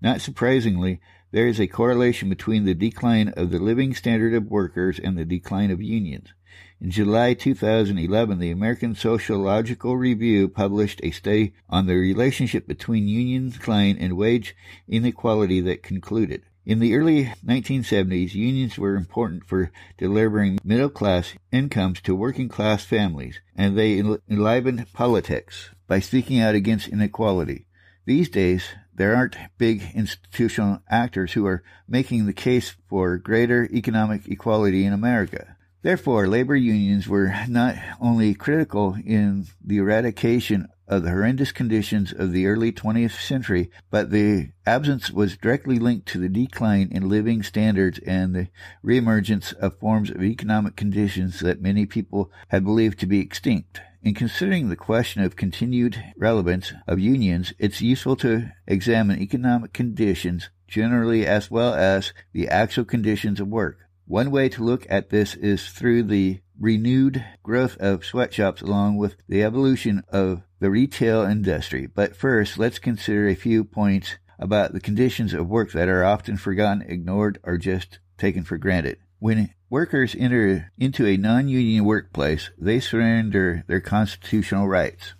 Not 0.00 0.20
surprisingly, 0.20 1.00
there 1.32 1.48
is 1.48 1.60
a 1.60 1.66
correlation 1.66 2.28
between 2.28 2.64
the 2.64 2.74
decline 2.74 3.28
of 3.36 3.50
the 3.50 3.58
living 3.58 3.94
standard 3.94 4.32
of 4.32 4.50
workers 4.50 5.00
and 5.00 5.18
the 5.18 5.24
decline 5.24 5.70
of 5.72 5.82
unions. 5.82 6.32
In 6.80 6.90
July 6.90 7.34
2011, 7.34 8.38
the 8.38 8.50
American 8.50 8.94
Sociological 8.94 9.96
Review 9.96 10.48
published 10.48 11.00
a 11.02 11.10
study 11.10 11.52
on 11.68 11.86
the 11.86 11.96
relationship 11.96 12.66
between 12.66 13.08
union 13.08 13.50
decline 13.50 13.96
and 13.98 14.16
wage 14.16 14.56
inequality 14.88 15.60
that 15.62 15.82
concluded 15.82 16.42
in 16.66 16.78
the 16.78 16.94
early 16.94 17.32
1970s, 17.44 18.34
unions 18.34 18.78
were 18.78 18.94
important 18.94 19.46
for 19.46 19.72
delivering 19.96 20.58
middle 20.62 20.90
class 20.90 21.32
incomes 21.50 22.00
to 22.02 22.14
working 22.14 22.48
class 22.48 22.84
families, 22.84 23.40
and 23.56 23.76
they 23.76 23.98
enlivened 23.98 24.92
politics 24.92 25.70
by 25.86 26.00
speaking 26.00 26.38
out 26.38 26.54
against 26.54 26.88
inequality. 26.88 27.66
These 28.04 28.28
days, 28.28 28.64
there 28.94 29.16
aren't 29.16 29.36
big 29.56 29.82
institutional 29.94 30.82
actors 30.88 31.32
who 31.32 31.46
are 31.46 31.62
making 31.88 32.26
the 32.26 32.32
case 32.32 32.76
for 32.88 33.16
greater 33.16 33.68
economic 33.72 34.28
equality 34.28 34.84
in 34.84 34.92
America. 34.92 35.56
Therefore, 35.82 36.28
labor 36.28 36.56
unions 36.56 37.08
were 37.08 37.34
not 37.48 37.76
only 38.00 38.34
critical 38.34 38.96
in 39.02 39.46
the 39.64 39.78
eradication 39.78 40.68
of 40.90 41.04
the 41.04 41.10
horrendous 41.10 41.52
conditions 41.52 42.12
of 42.12 42.32
the 42.32 42.46
early 42.46 42.72
20th 42.72 43.18
century, 43.22 43.70
but 43.90 44.10
the 44.10 44.50
absence 44.66 45.08
was 45.08 45.36
directly 45.36 45.78
linked 45.78 46.08
to 46.08 46.18
the 46.18 46.28
decline 46.28 46.88
in 46.90 47.08
living 47.08 47.44
standards 47.44 48.00
and 48.00 48.34
the 48.34 48.48
reemergence 48.84 49.54
of 49.54 49.78
forms 49.78 50.10
of 50.10 50.20
economic 50.20 50.74
conditions 50.74 51.38
that 51.40 51.62
many 51.62 51.86
people 51.86 52.30
had 52.48 52.64
believed 52.64 52.98
to 52.98 53.06
be 53.06 53.20
extinct. 53.20 53.80
In 54.02 54.14
considering 54.14 54.68
the 54.68 54.76
question 54.76 55.22
of 55.22 55.36
continued 55.36 56.02
relevance 56.16 56.72
of 56.88 56.98
unions, 56.98 57.54
it's 57.58 57.80
useful 57.80 58.16
to 58.16 58.50
examine 58.66 59.22
economic 59.22 59.72
conditions 59.72 60.50
generally 60.66 61.24
as 61.24 61.50
well 61.50 61.72
as 61.72 62.12
the 62.32 62.48
actual 62.48 62.84
conditions 62.84 63.38
of 63.38 63.46
work. 63.46 63.78
One 64.06 64.32
way 64.32 64.48
to 64.48 64.64
look 64.64 64.86
at 64.90 65.10
this 65.10 65.36
is 65.36 65.68
through 65.68 66.04
the 66.04 66.40
renewed 66.58 67.24
growth 67.44 67.76
of 67.76 68.04
sweatshops 68.04 68.60
along 68.60 68.96
with 68.96 69.16
the 69.28 69.44
evolution 69.44 70.02
of 70.08 70.42
the 70.60 70.70
retail 70.70 71.22
industry. 71.22 71.86
But 71.86 72.14
first, 72.14 72.58
let's 72.58 72.78
consider 72.78 73.26
a 73.26 73.34
few 73.34 73.64
points 73.64 74.16
about 74.38 74.72
the 74.72 74.80
conditions 74.80 75.34
of 75.34 75.48
work 75.48 75.72
that 75.72 75.88
are 75.88 76.04
often 76.04 76.36
forgotten, 76.36 76.82
ignored, 76.82 77.38
or 77.42 77.58
just 77.58 77.98
taken 78.16 78.44
for 78.44 78.58
granted. 78.58 78.98
When 79.18 79.52
workers 79.68 80.16
enter 80.18 80.70
into 80.78 81.06
a 81.06 81.16
non-union 81.16 81.84
workplace, 81.84 82.50
they 82.56 82.80
surrender 82.80 83.64
their 83.66 83.80
constitutional 83.80 84.68
rights. 84.68 85.14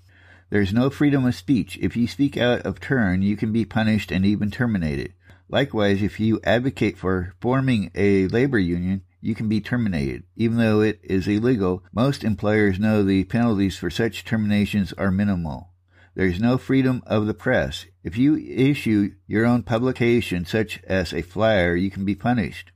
There's 0.50 0.72
no 0.72 0.90
freedom 0.90 1.24
of 1.26 1.34
speech. 1.34 1.78
If 1.80 1.96
you 1.96 2.06
speak 2.06 2.36
out 2.36 2.62
of 2.62 2.80
turn, 2.80 3.22
you 3.22 3.36
can 3.36 3.52
be 3.52 3.64
punished 3.64 4.10
and 4.10 4.24
even 4.24 4.50
terminated. 4.50 5.14
Likewise, 5.48 6.02
if 6.02 6.18
you 6.18 6.40
advocate 6.44 6.96
for 6.96 7.34
forming 7.40 7.90
a 7.94 8.26
labor 8.28 8.58
union, 8.58 9.02
you 9.20 9.34
can 9.34 9.48
be 9.48 9.60
terminated. 9.60 10.24
Even 10.36 10.58
though 10.58 10.80
it 10.80 11.00
is 11.02 11.28
illegal, 11.28 11.84
most 11.92 12.24
employers 12.24 12.78
know 12.78 13.02
the 13.02 13.24
penalties 13.24 13.76
for 13.76 13.90
such 13.90 14.24
terminations 14.24 14.92
are 14.94 15.10
minimal. 15.10 15.70
There 16.14 16.26
is 16.26 16.40
no 16.40 16.58
freedom 16.58 17.02
of 17.06 17.26
the 17.26 17.34
press. 17.34 17.86
If 18.02 18.18
you 18.18 18.36
issue 18.36 19.12
your 19.26 19.46
own 19.46 19.62
publication, 19.62 20.44
such 20.44 20.82
as 20.84 21.12
a 21.12 21.22
flyer, 21.22 21.76
you 21.76 21.90
can 21.90 22.04
be 22.04 22.14
punished. 22.14 22.72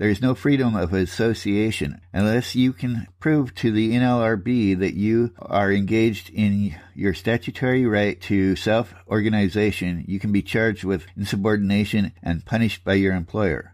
There 0.00 0.08
is 0.08 0.22
no 0.22 0.34
freedom 0.34 0.74
of 0.74 0.94
association 0.94 2.00
unless 2.10 2.54
you 2.54 2.72
can 2.72 3.06
prove 3.20 3.54
to 3.56 3.70
the 3.70 3.92
NLRB 3.92 4.78
that 4.78 4.94
you 4.94 5.34
are 5.38 5.70
engaged 5.70 6.30
in 6.30 6.74
your 6.94 7.12
statutory 7.12 7.84
right 7.84 8.18
to 8.22 8.56
self 8.56 8.94
organization. 9.06 10.06
You 10.08 10.18
can 10.18 10.32
be 10.32 10.40
charged 10.40 10.84
with 10.84 11.04
insubordination 11.18 12.12
and 12.22 12.46
punished 12.46 12.82
by 12.82 12.94
your 12.94 13.12
employer. 13.12 13.69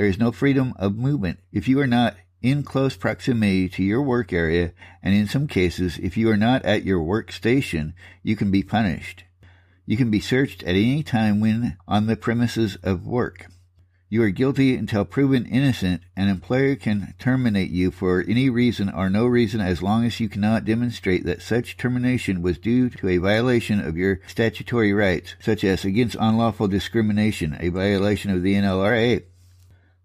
There 0.00 0.08
is 0.08 0.18
no 0.18 0.32
freedom 0.32 0.72
of 0.78 0.96
movement 0.96 1.40
if 1.52 1.68
you 1.68 1.78
are 1.78 1.86
not 1.86 2.16
in 2.40 2.62
close 2.62 2.96
proximity 2.96 3.68
to 3.68 3.82
your 3.82 4.00
work 4.00 4.32
area, 4.32 4.72
and 5.02 5.14
in 5.14 5.26
some 5.28 5.46
cases, 5.46 5.98
if 5.98 6.16
you 6.16 6.30
are 6.30 6.38
not 6.38 6.64
at 6.64 6.86
your 6.86 7.02
work 7.02 7.30
station, 7.30 7.92
you 8.22 8.34
can 8.34 8.50
be 8.50 8.62
punished. 8.62 9.24
You 9.84 9.98
can 9.98 10.10
be 10.10 10.18
searched 10.18 10.62
at 10.62 10.70
any 10.70 11.02
time 11.02 11.38
when 11.38 11.76
on 11.86 12.06
the 12.06 12.16
premises 12.16 12.78
of 12.82 13.06
work. 13.06 13.48
You 14.08 14.22
are 14.22 14.30
guilty 14.30 14.74
until 14.74 15.04
proven 15.04 15.44
innocent. 15.44 16.00
An 16.16 16.30
employer 16.30 16.76
can 16.76 17.12
terminate 17.18 17.70
you 17.70 17.90
for 17.90 18.24
any 18.26 18.48
reason 18.48 18.88
or 18.88 19.10
no 19.10 19.26
reason 19.26 19.60
as 19.60 19.82
long 19.82 20.06
as 20.06 20.18
you 20.18 20.30
cannot 20.30 20.64
demonstrate 20.64 21.26
that 21.26 21.42
such 21.42 21.76
termination 21.76 22.40
was 22.40 22.56
due 22.56 22.88
to 22.88 23.08
a 23.10 23.18
violation 23.18 23.86
of 23.86 23.98
your 23.98 24.22
statutory 24.26 24.94
rights, 24.94 25.34
such 25.40 25.62
as 25.62 25.84
against 25.84 26.16
unlawful 26.18 26.68
discrimination, 26.68 27.58
a 27.60 27.68
violation 27.68 28.30
of 28.30 28.42
the 28.42 28.54
NLRA. 28.54 29.24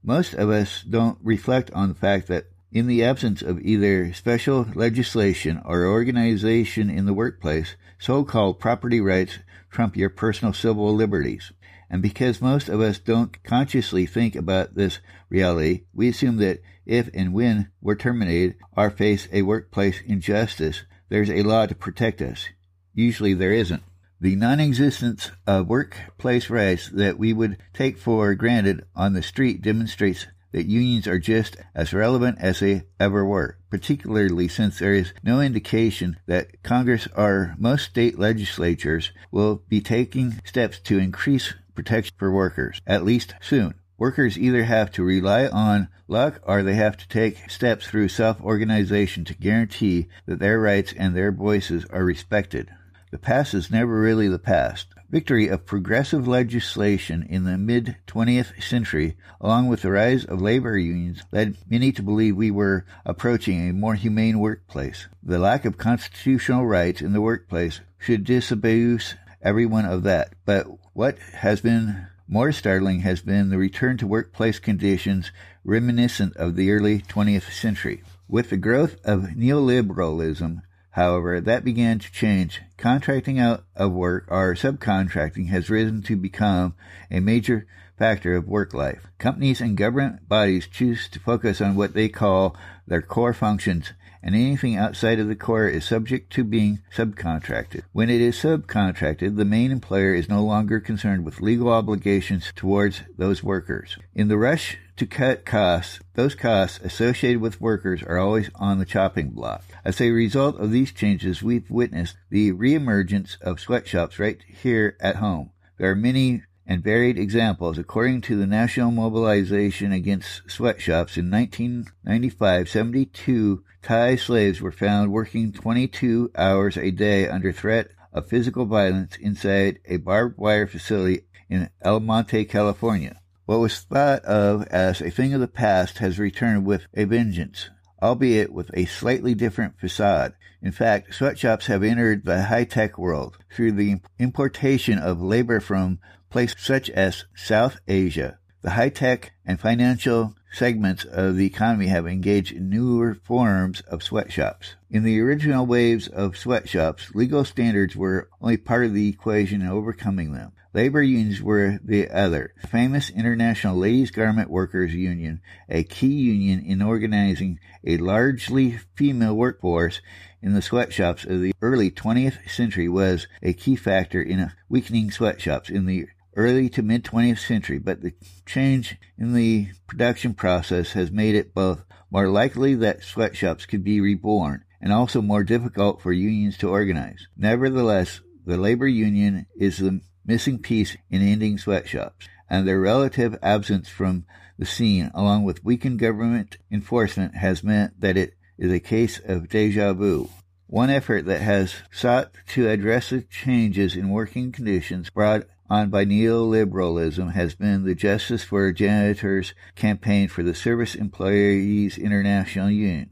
Most 0.08 0.36
of 0.36 0.52
us 0.52 0.84
don't 0.84 1.18
reflect 1.24 1.72
on 1.72 1.90
the 1.90 1.96
fact 1.96 2.28
that 2.28 2.46
in 2.72 2.86
the 2.86 3.04
absence 3.04 3.42
of 3.42 3.60
either 3.62 4.14
special 4.14 4.68
legislation 4.76 5.60
or 5.66 5.88
organization 5.88 6.92
in 6.92 7.08
the 7.08 7.14
workplace, 7.14 7.76
so-called 7.98 8.60
property 8.60 9.02
rights 9.02 9.40
trump 9.72 9.98
your 9.98 10.12
personal 10.12 10.54
civil 10.54 10.94
liberties. 10.94 11.52
And 11.90 12.04
because 12.04 12.40
most 12.40 12.70
of 12.70 12.82
us 12.82 13.00
don't 13.00 13.42
consciously 13.44 14.06
think 14.06 14.36
about 14.36 14.76
this 14.76 15.00
reality, 15.28 15.86
we 15.92 16.10
assume 16.10 16.38
that 16.38 16.62
if 16.86 17.10
and 17.16 17.34
when 17.34 17.72
we're 17.82 17.96
terminated 17.96 18.58
or 18.78 18.92
face 18.92 19.28
a 19.32 19.42
workplace 19.42 20.02
injustice, 20.06 20.84
there's 21.10 21.32
a 21.32 21.42
law 21.42 21.66
to 21.66 21.74
protect 21.74 22.22
us. 22.22 22.50
Usually 22.94 23.34
there 23.34 23.54
isn't. 23.54 23.82
The 24.25 24.36
non-existence 24.36 25.29
of 25.46 25.67
workplace 25.67 26.50
rights 26.50 26.89
that 26.89 27.20
we 27.20 27.32
would 27.32 27.58
take 27.75 28.00
for 28.00 28.34
granted 28.34 28.84
on 28.96 29.13
the 29.13 29.22
street 29.22 29.62
demonstrates 29.62 30.25
that 30.51 30.65
unions 30.65 31.05
are 31.05 31.20
just 31.20 31.58
as 31.75 31.94
relevant 31.94 32.39
as 32.41 32.60
they 32.60 32.86
ever 33.00 33.24
were, 33.24 33.60
particularly 33.70 34.48
since 34.48 34.79
there 34.79 34.96
is 34.96 35.13
no 35.22 35.41
indication 35.41 36.17
that 36.25 36.63
Congress 36.63 37.08
or 37.15 37.53
most 37.60 37.86
state 37.86 38.17
legislatures 38.17 39.12
will 39.29 39.62
be 39.70 39.79
taking 39.79 40.41
steps 40.44 40.79
to 40.79 40.98
increase 40.98 41.53
protection 41.75 42.15
for 42.17 42.32
workers, 42.32 42.82
at 42.88 43.05
least 43.05 43.36
soon. 43.41 43.75
Workers 44.00 44.39
either 44.39 44.63
have 44.63 44.89
to 44.94 45.03
rely 45.03 45.46
on 45.46 45.88
luck 46.08 46.39
or 46.41 46.63
they 46.63 46.74
have 46.74 46.98
to 46.98 47.08
take 47.08 47.51
steps 47.51 47.86
through 47.86 48.08
self 48.08 48.41
organization 48.41 49.24
to 49.25 49.36
guarantee 49.36 50.08
that 50.25 50.39
their 50.39 50.60
rights 50.60 50.96
and 50.98 51.15
their 51.15 51.32
voices 51.32 51.86
are 51.91 52.03
respected. 52.03 52.72
The 53.16 53.20
past 53.20 53.54
is 53.54 53.72
never 53.72 54.02
really 54.02 54.28
the 54.28 54.38
past. 54.38 54.88
Victory 55.10 55.48
of 55.48 55.66
progressive 55.66 56.28
legislation 56.28 57.24
in 57.24 57.46
the 57.46 57.58
mid 57.58 57.96
20th 58.08 58.62
century, 58.62 59.16
along 59.40 59.70
with 59.70 59.84
the 59.84 59.92
rise 59.92 60.26
of 60.26 60.42
labor 60.42 60.78
unions, 60.78 61.24
led 61.32 61.56
many 61.70 61.94
to 61.94 62.04
believe 62.04 62.36
we 62.36 62.52
were 62.52 62.86
approaching 63.06 63.70
a 63.70 63.72
more 63.72 63.96
humane 63.96 64.40
workplace. 64.40 65.08
The 65.24 65.40
lack 65.40 65.64
of 65.64 65.78
constitutional 65.78 66.68
rights 66.68 67.02
in 67.02 67.14
the 67.14 67.22
workplace 67.22 67.80
should 67.98 68.26
disabuse 68.26 69.16
everyone 69.42 69.86
of 69.86 70.04
that. 70.04 70.34
But 70.44 70.68
what 70.92 71.18
has 71.36 71.62
been 71.62 72.08
more 72.28 72.52
startling 72.52 73.00
has 73.00 73.22
been 73.22 73.48
the 73.48 73.58
return 73.58 73.96
to 74.00 74.08
workplace 74.08 74.60
conditions 74.60 75.32
reminiscent 75.64 76.36
of 76.36 76.58
the 76.58 76.70
early 76.70 77.00
20th 77.00 77.50
century. 77.50 78.04
With 78.28 78.50
the 78.50 78.58
growth 78.58 78.98
of 79.06 79.36
neoliberalism, 79.38 80.64
however, 80.96 81.40
that 81.40 81.64
began 81.64 82.00
to 82.00 82.12
change. 82.12 82.62
Contracting 82.78 83.40
out 83.40 83.64
of 83.75 83.92
work 83.92 84.25
or 84.28 84.56
subcontracting 84.56 85.48
has 85.50 85.70
risen 85.70 86.02
to 86.02 86.16
become 86.16 86.74
a 87.12 87.20
major 87.20 87.68
factor 87.98 88.36
of 88.36 88.48
work 88.48 88.74
life. 88.74 89.08
Companies 89.18 89.62
and 89.62 89.78
government 89.78 90.28
bodies 90.28 90.68
choose 90.68 91.08
to 91.10 91.20
focus 91.20 91.62
on 91.62 91.75
what 91.75 91.94
they 91.94 92.10
call 92.10 92.56
their 92.88 93.02
core 93.02 93.34
functions 93.34 93.94
and 94.25 94.34
anything 94.34 94.75
outside 94.75 95.20
of 95.20 95.28
the 95.28 95.36
core 95.36 95.68
is 95.68 95.86
subject 95.86 96.34
to 96.34 96.44
being 96.44 96.82
subcontracted. 96.96 97.84
When 97.94 98.10
it 98.10 98.20
is 98.20 98.36
subcontracted, 98.36 99.38
the 99.38 99.46
main 99.46 99.72
employer 99.72 100.16
is 100.16 100.28
no 100.28 100.44
longer 100.44 100.80
concerned 100.80 101.24
with 101.24 101.42
legal 101.42 101.70
obligations 101.70 102.52
towards 102.56 103.04
those 103.20 103.44
workers. 103.44 104.00
In 104.16 104.28
the 104.28 104.38
rush 104.38 104.80
to 104.98 105.06
cut 105.06 105.46
costs, 105.46 106.00
those 106.14 106.36
costs 106.36 106.80
associated 106.84 107.42
with 107.42 107.60
workers 107.60 108.02
are 108.04 108.18
always 108.18 108.50
on 108.56 108.80
the 108.80 108.86
chopping 108.86 109.32
block. 109.32 109.64
As 109.84 110.00
a 110.00 110.12
result 110.12 110.58
of 110.60 110.72
these 110.72 110.92
changes, 110.92 111.44
we've 111.44 111.70
witnessed 111.70 112.16
the 112.30 112.54
reemergence 112.54 113.40
of 113.42 113.60
sweatshops 113.60 114.20
right 114.20 114.42
here 114.48 114.96
at 115.02 115.18
home. 115.18 115.52
There 115.78 115.92
are 115.92 115.96
many 115.96 116.44
and 116.68 116.84
varied 116.84 117.20
examples. 117.20 117.78
According 117.78 118.22
to 118.22 118.38
the 118.38 118.48
National 118.48 118.92
Mobilization 118.92 119.92
Against 119.92 120.50
Sweatshops 120.50 121.18
in 121.18 121.30
1995, 121.30 122.70
72 122.70 123.64
Thai 123.84 124.16
slaves 124.16 124.62
were 124.62 124.72
found 124.72 125.12
working 125.12 125.52
22 125.52 126.32
hours 126.36 126.75
a 126.75 126.90
day 126.90 127.28
under 127.28 127.52
threat 127.52 127.90
of 128.12 128.28
physical 128.28 128.66
violence 128.66 129.16
inside 129.18 129.80
a 129.86 129.98
barbed 129.98 130.38
wire 130.38 130.66
facility 130.66 131.25
in 131.50 131.70
El 131.82 132.00
Monte, 132.00 132.46
California. 132.46 133.22
What 133.46 133.60
was 133.60 133.80
thought 133.80 134.25
of 134.25 134.64
as 134.70 135.02
a 135.02 135.12
thing 135.12 135.36
of 135.36 135.40
the 135.40 135.48
past 135.48 136.00
has 136.00 136.18
returned 136.18 136.66
with 136.66 136.88
a 136.96 137.04
vengeance, 137.04 137.70
albeit 138.02 138.52
with 138.52 138.72
a 138.74 138.86
slightly 138.86 139.36
different 139.36 139.80
facade. 139.80 140.34
In 140.64 140.72
fact, 140.72 141.14
sweatshops 141.14 141.68
have 141.68 141.84
entered 141.84 142.25
the 142.25 142.46
high-tech 142.46 142.98
world 142.98 143.38
through 143.54 143.74
the 143.74 144.02
importation 144.18 144.98
of 144.98 145.22
labor 145.22 145.60
from 145.60 146.00
places 146.32 146.58
such 146.60 146.90
as 146.90 147.25
South 147.36 147.78
Asia. 147.88 148.40
The 148.64 148.72
high-tech 148.72 149.34
and 149.46 149.60
financial 149.60 150.34
segments 150.52 151.06
of 151.06 151.36
the 151.36 151.46
economy 151.46 151.86
have 151.88 152.08
engaged 152.08 152.52
in 152.52 152.70
newer 152.70 153.14
forms 153.14 153.82
of 153.82 154.02
sweatshops. 154.02 154.75
In 154.90 155.04
the 155.04 155.20
original 155.20 155.68
waves 155.68 156.08
of 156.08 156.36
sweatshops, 156.36 157.14
legal 157.14 157.46
standards 157.46 157.96
were 157.96 158.28
only 158.42 158.58
part 158.58 158.86
of 158.86 158.94
the 158.96 159.08
equation 159.08 159.62
in 159.62 159.68
overcoming 159.68 160.34
them. 160.34 160.54
Labor 160.75 161.01
unions 161.01 161.41
were 161.41 161.79
the 161.82 162.10
other. 162.10 162.53
The 162.62 162.67
famous 162.67 163.10
International 163.10 163.77
Ladies 163.77 164.12
Garment 164.12 164.50
Workers 164.50 164.94
Union, 164.94 165.39
a 165.70 165.86
key 165.86 166.12
union 166.12 166.60
in 166.65 166.82
organizing 166.82 167.62
a 167.86 167.96
largely 167.96 168.79
female 168.94 169.35
workforce 169.35 170.01
in 170.42 170.53
the 170.53 170.61
sweatshops 170.61 171.24
of 171.24 171.40
the 171.40 171.53
early 171.61 171.92
20th 171.92 172.50
century, 172.51 172.90
was 172.90 173.25
a 173.42 173.53
key 173.53 173.77
factor 173.77 174.22
in 174.22 174.51
weakening 174.68 175.11
sweatshops 175.11 175.70
in 175.70 175.85
the 175.85 176.07
early 176.35 176.68
to 176.68 176.81
mid 176.81 177.05
20th 177.05 177.40
century, 177.40 177.79
but 177.79 178.01
the 178.01 178.11
change 178.46 178.98
in 179.18 179.33
the 179.33 179.70
production 179.88 180.33
process 180.33 180.92
has 180.92 181.09
made 181.09 181.35
it 181.35 181.53
both 181.53 181.85
more 182.11 182.27
likely 182.27 182.75
that 182.75 183.01
sweatshops 183.01 183.66
could 183.66 183.85
be 183.85 184.01
reborn 184.01 184.66
and 184.81 184.92
also 184.92 185.22
more 185.22 185.46
difficult 185.46 186.01
for 186.01 186.11
unions 186.11 186.57
to 186.57 186.68
organize. 186.68 187.29
Nevertheless, 187.38 188.20
the 188.46 188.57
labor 188.57 188.90
union 188.90 189.46
is 189.55 189.77
the 189.77 190.01
missing 190.25 190.59
piece 190.59 190.98
in 191.09 191.22
ending 191.22 191.57
sweatshops, 191.57 192.27
and 192.50 192.68
their 192.68 192.79
relative 192.79 193.38
absence 193.42 193.90
from 193.90 194.25
the 194.57 194.66
scene, 194.66 195.11
along 195.14 195.44
with 195.44 195.64
weakened 195.64 196.00
government 196.00 196.57
enforcement, 196.72 197.35
has 197.35 197.64
meant 197.64 198.00
that 198.00 198.18
it 198.18 198.35
is 198.57 198.72
a 198.72 198.79
case 198.79 199.20
of 199.20 199.50
deja 199.50 199.94
vu. 199.94 200.29
One 200.68 200.90
effort 200.90 201.25
that 201.25 201.42
has 201.42 201.75
sought 201.92 202.31
to 202.50 202.70
address 202.70 203.09
the 203.09 203.22
changes 203.22 203.96
in 203.96 204.09
working 204.09 204.51
conditions 204.51 205.09
brought 205.09 205.44
on 205.70 205.90
by 205.90 206.05
neoliberalism 206.05 207.33
has 207.33 207.55
been 207.55 207.83
the 207.83 207.96
Justice 207.96 208.44
for 208.44 208.72
Janitors 208.72 209.53
campaign 209.75 210.27
for 210.27 210.44
the 210.44 210.55
Service 210.55 210.96
Employees 210.96 211.98
International 211.98 212.70
Union. 212.70 213.09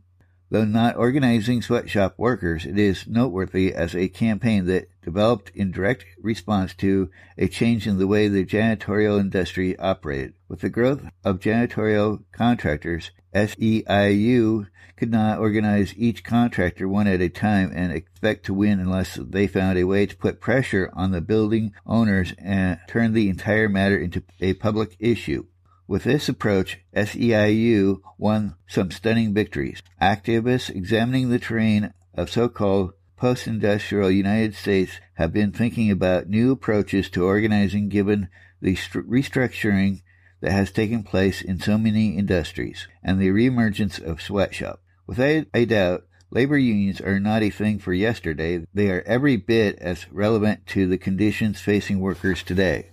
Though 0.53 0.65
not 0.65 0.97
organizing 0.97 1.63
sweatshop 1.63 2.13
workers, 2.15 2.67
it 2.67 2.77
is 2.77 3.07
noteworthy 3.07 3.73
as 3.73 3.95
a 3.95 4.07
campaign 4.07 4.65
that 4.65 4.87
developed 5.01 5.51
in 5.55 5.71
direct 5.71 6.05
response 6.21 6.75
to 6.75 7.09
a 7.39 7.47
change 7.47 7.87
in 7.87 7.97
the 7.97 8.05
way 8.05 8.27
the 8.27 8.45
janitorial 8.45 9.19
industry 9.19 9.75
operated. 9.79 10.35
With 10.47 10.59
the 10.59 10.69
growth 10.69 11.05
of 11.23 11.39
janitorial 11.39 12.25
contractors, 12.31 13.09
SEIU 13.33 14.67
could 14.95 15.09
not 15.09 15.39
organize 15.39 15.95
each 15.97 16.23
contractor 16.23 16.87
one 16.87 17.07
at 17.07 17.19
a 17.19 17.29
time 17.29 17.71
and 17.73 17.91
expect 17.91 18.45
to 18.45 18.53
win 18.53 18.79
unless 18.79 19.15
they 19.15 19.47
found 19.47 19.79
a 19.79 19.85
way 19.85 20.05
to 20.05 20.15
put 20.15 20.39
pressure 20.39 20.91
on 20.93 21.09
the 21.09 21.21
building 21.21 21.73
owners 21.87 22.31
and 22.37 22.77
turn 22.87 23.13
the 23.13 23.27
entire 23.27 23.67
matter 23.67 23.97
into 23.97 24.21
a 24.39 24.53
public 24.53 24.95
issue. 24.99 25.45
With 25.87 26.05
this 26.05 26.29
approach, 26.29 26.79
SEIU 26.95 28.01
won 28.17 28.55
some 28.67 28.89
stunning 28.89 29.33
victories. 29.33 29.81
Activists 30.01 30.69
examining 30.69 31.29
the 31.29 31.39
terrain 31.39 31.93
of 32.13 32.29
so-called 32.29 32.93
post-industrial 33.17 34.09
United 34.09 34.55
States 34.55 34.99
have 35.15 35.33
been 35.33 35.51
thinking 35.51 35.91
about 35.91 36.29
new 36.29 36.51
approaches 36.51 37.09
to 37.09 37.25
organizing 37.25 37.89
given 37.89 38.29
the 38.61 38.75
restructuring 38.75 40.01
that 40.39 40.51
has 40.51 40.71
taken 40.71 41.03
place 41.03 41.41
in 41.41 41.59
so 41.59 41.77
many 41.77 42.17
industries 42.17 42.87
and 43.03 43.19
the 43.19 43.29
reemergence 43.29 44.01
of 44.01 44.21
sweatshops. 44.21 44.81
Without 45.05 45.47
a 45.53 45.65
doubt, 45.65 46.05
labor 46.31 46.57
unions 46.57 47.01
are 47.01 47.19
not 47.19 47.43
a 47.43 47.49
thing 47.49 47.77
for 47.77 47.93
yesterday. 47.93 48.65
They 48.73 48.89
are 48.89 49.03
every 49.05 49.35
bit 49.35 49.77
as 49.79 50.09
relevant 50.11 50.65
to 50.67 50.87
the 50.87 50.97
conditions 50.97 51.59
facing 51.59 51.99
workers 51.99 52.41
today. 52.41 52.89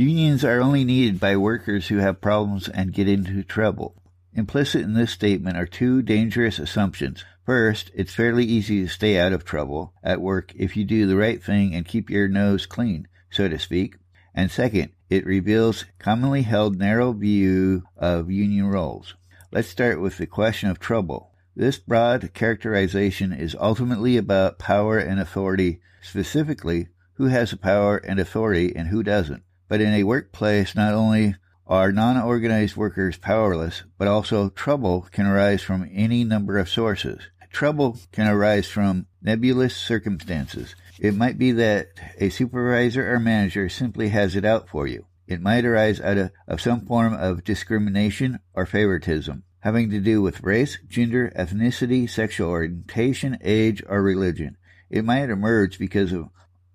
Unions 0.00 0.46
are 0.46 0.62
only 0.62 0.82
needed 0.82 1.20
by 1.20 1.36
workers 1.36 1.88
who 1.88 1.98
have 1.98 2.22
problems 2.22 2.70
and 2.70 2.94
get 2.94 3.06
into 3.06 3.42
trouble. 3.42 4.02
Implicit 4.32 4.80
in 4.80 4.94
this 4.94 5.10
statement 5.10 5.58
are 5.58 5.66
two 5.66 6.00
dangerous 6.00 6.58
assumptions. 6.58 7.22
First, 7.44 7.90
it's 7.92 8.14
fairly 8.14 8.46
easy 8.46 8.80
to 8.80 8.88
stay 8.88 9.18
out 9.18 9.34
of 9.34 9.44
trouble 9.44 9.92
at 10.02 10.22
work 10.22 10.54
if 10.56 10.74
you 10.74 10.86
do 10.86 11.06
the 11.06 11.18
right 11.18 11.42
thing 11.44 11.74
and 11.74 11.84
keep 11.84 12.08
your 12.08 12.28
nose 12.28 12.64
clean, 12.64 13.08
so 13.28 13.46
to 13.46 13.58
speak. 13.58 13.96
And 14.34 14.50
second, 14.50 14.92
it 15.10 15.26
reveals 15.26 15.84
commonly 15.98 16.44
held 16.44 16.78
narrow 16.78 17.12
view 17.12 17.82
of 17.98 18.30
union 18.30 18.68
roles. 18.68 19.16
Let's 19.52 19.68
start 19.68 20.00
with 20.00 20.16
the 20.16 20.26
question 20.26 20.70
of 20.70 20.80
trouble. 20.80 21.30
This 21.54 21.76
broad 21.76 22.32
characterization 22.32 23.34
is 23.34 23.54
ultimately 23.60 24.16
about 24.16 24.58
power 24.58 24.96
and 24.96 25.20
authority, 25.20 25.82
specifically 26.00 26.88
who 27.16 27.26
has 27.26 27.50
the 27.50 27.58
power 27.58 27.98
and 27.98 28.18
authority 28.18 28.74
and 28.74 28.88
who 28.88 29.02
doesn't. 29.02 29.42
But 29.70 29.80
in 29.80 29.94
a 29.94 30.02
workplace, 30.02 30.74
not 30.74 30.94
only 30.94 31.36
are 31.64 31.92
non-organized 31.92 32.74
workers 32.74 33.16
powerless, 33.16 33.84
but 33.98 34.08
also 34.08 34.48
trouble 34.48 35.06
can 35.12 35.26
arise 35.26 35.62
from 35.62 35.88
any 35.92 36.24
number 36.24 36.58
of 36.58 36.68
sources. 36.68 37.20
Trouble 37.52 37.96
can 38.10 38.26
arise 38.26 38.66
from 38.66 39.06
nebulous 39.22 39.76
circumstances. 39.76 40.74
It 40.98 41.14
might 41.14 41.38
be 41.38 41.52
that 41.52 41.86
a 42.18 42.30
supervisor 42.30 43.14
or 43.14 43.20
manager 43.20 43.68
simply 43.68 44.08
has 44.08 44.34
it 44.34 44.44
out 44.44 44.68
for 44.68 44.88
you. 44.88 45.06
It 45.28 45.40
might 45.40 45.64
arise 45.64 46.00
out 46.00 46.18
of, 46.18 46.32
of 46.48 46.60
some 46.60 46.84
form 46.84 47.14
of 47.14 47.44
discrimination 47.44 48.40
or 48.52 48.66
favoritism, 48.66 49.44
having 49.60 49.88
to 49.90 50.00
do 50.00 50.20
with 50.20 50.42
race, 50.42 50.78
gender, 50.88 51.32
ethnicity, 51.36 52.10
sexual 52.10 52.50
orientation, 52.50 53.38
age, 53.40 53.84
or 53.88 54.02
religion. 54.02 54.56
It 54.90 55.04
might 55.04 55.30
emerge 55.30 55.78
because 55.78 56.10
of 56.10 56.30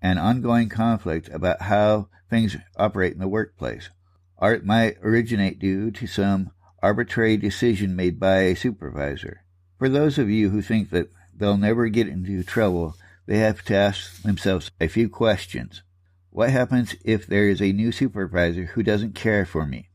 an 0.06 0.18
ongoing 0.18 0.68
conflict 0.68 1.28
about 1.30 1.62
how 1.62 2.08
things 2.30 2.56
operate 2.76 3.12
in 3.12 3.18
the 3.18 3.26
workplace. 3.28 3.90
art 4.38 4.64
might 4.64 4.96
originate 5.02 5.58
due 5.58 5.90
to 5.90 6.06
some 6.06 6.52
arbitrary 6.82 7.36
decision 7.36 7.96
made 7.96 8.20
by 8.20 8.38
a 8.38 8.54
supervisor. 8.54 9.42
For 9.78 9.88
those 9.88 10.18
of 10.18 10.30
you 10.30 10.50
who 10.50 10.62
think 10.62 10.90
that 10.90 11.10
they'll 11.34 11.56
never 11.56 11.88
get 11.88 12.06
into 12.06 12.42
trouble, 12.44 12.94
they 13.26 13.38
have 13.38 13.64
to 13.64 13.74
ask 13.74 14.22
themselves 14.22 14.70
a 14.80 14.88
few 14.88 15.08
questions. 15.08 15.82
What 16.30 16.50
happens 16.50 16.94
if 17.04 17.26
there 17.26 17.48
is 17.48 17.60
a 17.60 17.72
new 17.72 17.90
supervisor 17.90 18.66
who 18.66 18.82
doesn't 18.82 19.14
care 19.14 19.44
for 19.44 19.66
me? 19.66 19.88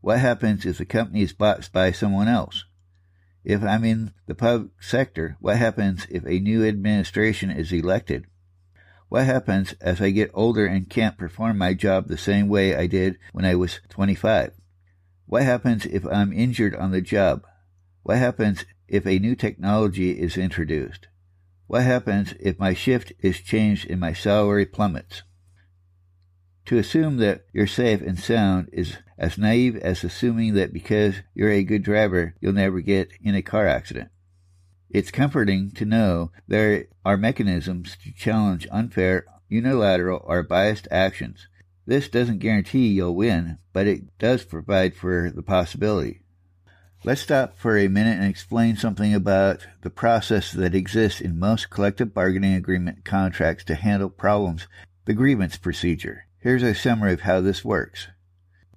What 0.00 0.20
happens 0.20 0.64
if 0.66 0.78
the 0.78 0.84
company 0.84 1.22
is 1.22 1.32
bought 1.32 1.68
by 1.72 1.90
someone 1.90 2.28
else? 2.28 2.64
If 3.42 3.64
I'm 3.64 3.84
in 3.84 4.12
the 4.26 4.34
public 4.34 4.70
sector, 4.80 5.36
what 5.40 5.56
happens 5.56 6.06
if 6.10 6.24
a 6.26 6.38
new 6.38 6.64
administration 6.64 7.50
is 7.50 7.72
elected? 7.72 8.26
What 9.08 9.24
happens 9.24 9.72
as 9.80 10.00
I 10.02 10.10
get 10.10 10.30
older 10.34 10.66
and 10.66 10.88
can't 10.88 11.16
perform 11.16 11.56
my 11.56 11.72
job 11.72 12.08
the 12.08 12.18
same 12.18 12.48
way 12.48 12.74
I 12.74 12.86
did 12.86 13.18
when 13.32 13.46
I 13.46 13.54
was 13.54 13.80
25? 13.88 14.52
What 15.24 15.42
happens 15.44 15.86
if 15.86 16.06
I'm 16.06 16.32
injured 16.32 16.74
on 16.74 16.90
the 16.90 17.00
job? 17.00 17.46
What 18.02 18.18
happens 18.18 18.66
if 18.86 19.06
a 19.06 19.18
new 19.18 19.34
technology 19.34 20.20
is 20.20 20.36
introduced? 20.36 21.08
What 21.66 21.84
happens 21.84 22.34
if 22.38 22.58
my 22.58 22.74
shift 22.74 23.12
is 23.20 23.40
changed 23.40 23.90
and 23.90 24.00
my 24.00 24.12
salary 24.12 24.66
plummets? 24.66 25.22
To 26.66 26.76
assume 26.76 27.16
that 27.18 27.46
you're 27.52 27.66
safe 27.66 28.02
and 28.02 28.18
sound 28.18 28.68
is 28.74 28.98
as 29.16 29.38
naive 29.38 29.76
as 29.76 30.04
assuming 30.04 30.52
that 30.54 30.72
because 30.72 31.16
you're 31.34 31.50
a 31.50 31.64
good 31.64 31.82
driver, 31.82 32.34
you'll 32.40 32.52
never 32.52 32.80
get 32.80 33.10
in 33.22 33.34
a 33.34 33.42
car 33.42 33.66
accident. 33.66 34.10
It's 34.90 35.10
comforting 35.10 35.70
to 35.72 35.84
know 35.84 36.32
there 36.46 36.86
are 37.04 37.18
mechanisms 37.18 37.96
to 38.04 38.12
challenge 38.12 38.66
unfair, 38.70 39.26
unilateral, 39.48 40.24
or 40.24 40.42
biased 40.42 40.88
actions. 40.90 41.46
This 41.86 42.08
doesn't 42.08 42.38
guarantee 42.38 42.88
you'll 42.88 43.14
win, 43.14 43.58
but 43.72 43.86
it 43.86 44.18
does 44.18 44.44
provide 44.44 44.94
for 44.94 45.30
the 45.30 45.42
possibility. 45.42 46.22
Let's 47.04 47.20
stop 47.20 47.56
for 47.56 47.76
a 47.76 47.88
minute 47.88 48.18
and 48.18 48.28
explain 48.28 48.76
something 48.76 49.14
about 49.14 49.66
the 49.82 49.90
process 49.90 50.52
that 50.52 50.74
exists 50.74 51.20
in 51.20 51.38
most 51.38 51.70
collective 51.70 52.12
bargaining 52.12 52.54
agreement 52.54 53.04
contracts 53.04 53.64
to 53.64 53.74
handle 53.74 54.10
problems, 54.10 54.66
the 55.04 55.14
grievance 55.14 55.56
procedure. 55.56 56.26
Here's 56.40 56.62
a 56.62 56.74
summary 56.74 57.12
of 57.12 57.20
how 57.20 57.40
this 57.40 57.64
works. 57.64 58.08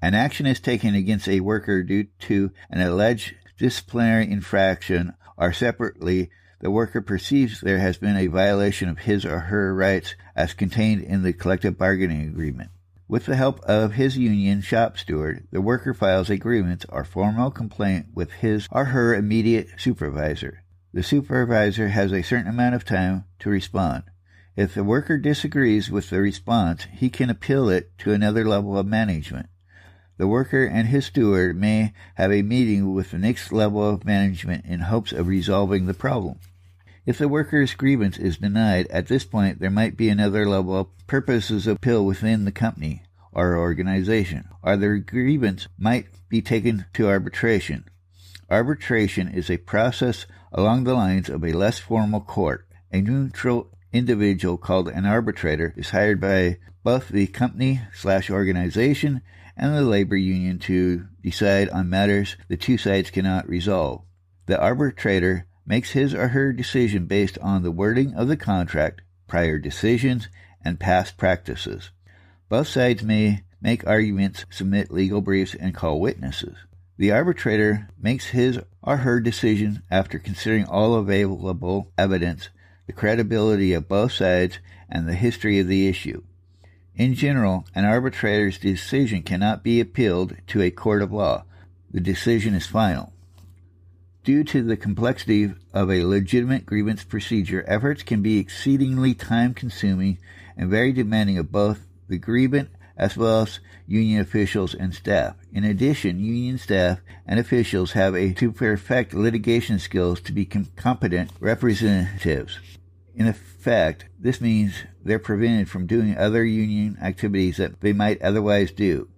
An 0.02 0.14
action 0.14 0.46
is 0.46 0.60
taken 0.60 0.94
against 0.94 1.28
a 1.28 1.40
worker 1.40 1.84
due 1.84 2.08
to 2.20 2.52
an 2.70 2.82
alleged 2.82 3.34
disciplinary 3.58 4.30
infraction 4.30 5.14
or 5.42 5.52
separately, 5.52 6.30
the 6.60 6.70
worker 6.70 7.02
perceives 7.02 7.62
there 7.62 7.80
has 7.80 7.98
been 7.98 8.16
a 8.16 8.28
violation 8.28 8.88
of 8.88 9.00
his 9.00 9.26
or 9.26 9.40
her 9.40 9.74
rights 9.74 10.16
as 10.36 10.54
contained 10.54 11.02
in 11.02 11.24
the 11.24 11.34
collective 11.34 11.80
bargaining 11.80 12.28
agreement. 12.28 12.70
With 13.08 13.26
the 13.26 13.36
help 13.36 13.60
of 13.62 13.94
his 13.94 14.18
union 14.18 14.62
shop 14.62 15.00
steward, 15.00 15.48
the 15.52 15.60
worker 15.60 15.96
files 15.96 16.30
a 16.30 16.38
grievance 16.38 16.86
or 16.88 17.04
formal 17.04 17.50
complaint 17.50 18.06
with 18.14 18.32
his 18.32 18.68
or 18.72 18.86
her 18.86 19.16
immediate 19.16 19.70
supervisor. 19.78 20.62
The 20.94 21.02
supervisor 21.02 21.88
has 21.88 22.14
a 22.14 22.22
certain 22.22 22.48
amount 22.48 22.76
of 22.76 22.86
time 22.86 23.26
to 23.40 23.50
respond. 23.50 24.04
If 24.56 24.76
the 24.76 24.84
worker 24.84 25.18
disagrees 25.18 25.90
with 25.90 26.12
the 26.12 26.22
response, 26.22 26.86
he 26.94 27.10
can 27.10 27.32
appeal 27.32 27.68
it 27.68 27.98
to 28.00 28.14
another 28.14 28.48
level 28.48 28.78
of 28.78 28.86
management. 28.86 29.48
The 30.22 30.28
worker 30.28 30.64
and 30.64 30.88
his 30.88 31.08
steward 31.08 31.60
may 31.60 31.94
have 32.14 32.32
a 32.32 32.44
meeting 32.44 32.94
with 32.94 33.10
the 33.10 33.18
next 33.18 33.52
level 33.52 33.90
of 33.90 34.06
management 34.06 34.66
in 34.66 34.82
hopes 34.82 35.12
of 35.12 35.26
resolving 35.26 35.88
the 35.88 35.96
problem. 35.96 36.38
If 37.08 37.18
the 37.18 37.28
worker's 37.28 37.74
grievance 37.74 38.20
is 38.20 38.38
denied, 38.38 38.86
at 38.92 39.08
this 39.08 39.26
point 39.26 39.60
there 39.60 39.72
might 39.72 39.98
be 39.98 40.10
another 40.10 40.48
level 40.48 40.78
of 40.78 41.08
purposes 41.08 41.66
appeal 41.66 42.06
within 42.06 42.46
the 42.46 42.52
company 42.52 43.02
or 43.32 43.58
organization, 43.58 44.48
or 44.62 44.78
the 44.78 45.00
grievance 45.00 45.68
might 45.76 46.06
be 46.30 46.40
taken 46.40 46.86
to 46.94 47.08
arbitration. 47.08 47.86
Arbitration 48.48 49.28
is 49.28 49.50
a 49.50 49.58
process 49.58 50.28
along 50.52 50.84
the 50.84 50.94
lines 50.94 51.30
of 51.30 51.44
a 51.44 51.52
less 51.52 51.80
formal 51.80 52.22
court. 52.22 52.68
A 52.94 53.02
neutral 53.02 53.72
individual 53.92 54.60
called 54.60 54.88
an 54.88 55.08
arbitrator 55.08 55.74
is 55.76 55.90
hired 55.90 56.22
by 56.22 56.60
both 56.84 57.10
the 57.10 57.26
company 57.26 57.82
slash 57.92 58.30
organization 58.30 59.24
and 59.58 59.76
the 59.76 59.82
labor 59.82 60.16
union 60.16 60.60
to 60.60 61.08
decide 61.22 61.70
on 61.70 61.90
matters 61.90 62.36
the 62.48 62.58
two 62.58 62.78
sides 62.78 63.10
cannot 63.10 63.48
resolve. 63.48 64.04
The 64.46 64.60
arbitrator 64.60 65.46
makes 65.66 65.92
his 65.92 66.14
or 66.14 66.30
her 66.30 66.52
decision 66.52 67.06
based 67.06 67.38
on 67.40 67.64
the 67.64 67.72
wording 67.72 68.14
of 68.16 68.28
the 68.28 68.38
contract, 68.38 69.02
prior 69.28 69.58
decisions, 69.58 70.28
and 70.64 70.80
past 70.80 71.18
practices. 71.18 71.92
Both 72.50 72.68
sides 72.68 73.04
may 73.04 73.44
make 73.62 73.88
arguments, 73.88 74.46
submit 74.50 74.92
legal 74.92 75.22
briefs, 75.22 75.56
and 75.56 75.74
call 75.74 76.00
witnesses. 76.00 76.58
The 76.98 77.12
arbitrator 77.12 77.90
makes 77.98 78.28
his 78.28 78.60
or 78.84 78.98
her 78.98 79.20
decision 79.20 79.84
after 79.90 80.20
considering 80.20 80.66
all 80.66 80.96
available 80.96 81.92
evidence, 81.98 82.50
the 82.88 82.94
credibility 82.94 83.74
of 83.74 83.88
both 83.88 84.12
sides, 84.12 84.60
and 84.90 85.08
the 85.08 85.16
history 85.16 85.60
of 85.60 85.68
the 85.68 85.88
issue. 85.88 86.24
In 86.96 87.14
general, 87.16 87.66
an 87.74 87.86
arbitrator's 87.86 88.58
decision 88.58 89.24
cannot 89.24 89.64
be 89.64 89.80
appealed 89.80 90.36
to 90.48 90.62
a 90.62 90.72
court 90.72 91.02
of 91.02 91.12
law. 91.12 91.46
The 91.92 92.02
decision 92.02 92.54
is 92.54 92.68
final. 92.68 93.14
Due 94.24 94.44
to 94.44 94.62
the 94.62 94.78
complexity 94.78 95.54
of 95.74 95.90
a 95.90 96.04
legitimate 96.04 96.66
grievance 96.66 97.04
procedure, 97.04 97.66
efforts 97.68 98.04
can 98.04 98.22
be 98.22 98.38
exceedingly 98.38 99.16
time 99.16 99.54
consuming 99.54 100.20
and 100.56 100.70
very 100.70 100.92
demanding 100.92 101.38
of 101.38 101.52
both 101.52 101.88
the 102.08 102.20
grievant 102.20 102.70
as 102.98 103.18
well 103.18 103.42
as 103.42 103.60
union 103.88 104.22
officials 104.22 104.76
and 104.76 104.94
staff. 104.94 105.36
In 105.52 105.64
addition, 105.64 106.20
union 106.20 106.60
staff 106.60 107.00
and 107.26 107.40
officials 107.40 107.94
have 107.94 108.16
a 108.16 108.34
to 108.34 108.52
perfect 108.52 109.14
litigation 109.14 109.80
skills 109.80 110.22
to 110.22 110.32
be 110.32 110.46
competent 110.46 111.32
representatives. 111.40 112.60
In 113.16 113.28
effect, 113.28 114.06
this 114.20 114.40
means 114.40 114.84
they're 115.04 115.20
prevented 115.20 115.70
from 115.70 115.88
doing 115.88 116.18
other 116.18 116.44
union 116.44 116.98
activities 117.02 117.58
that 117.58 117.82
they 117.82 117.94
might 117.94 118.22
otherwise 118.22 118.72
do. 118.72 119.10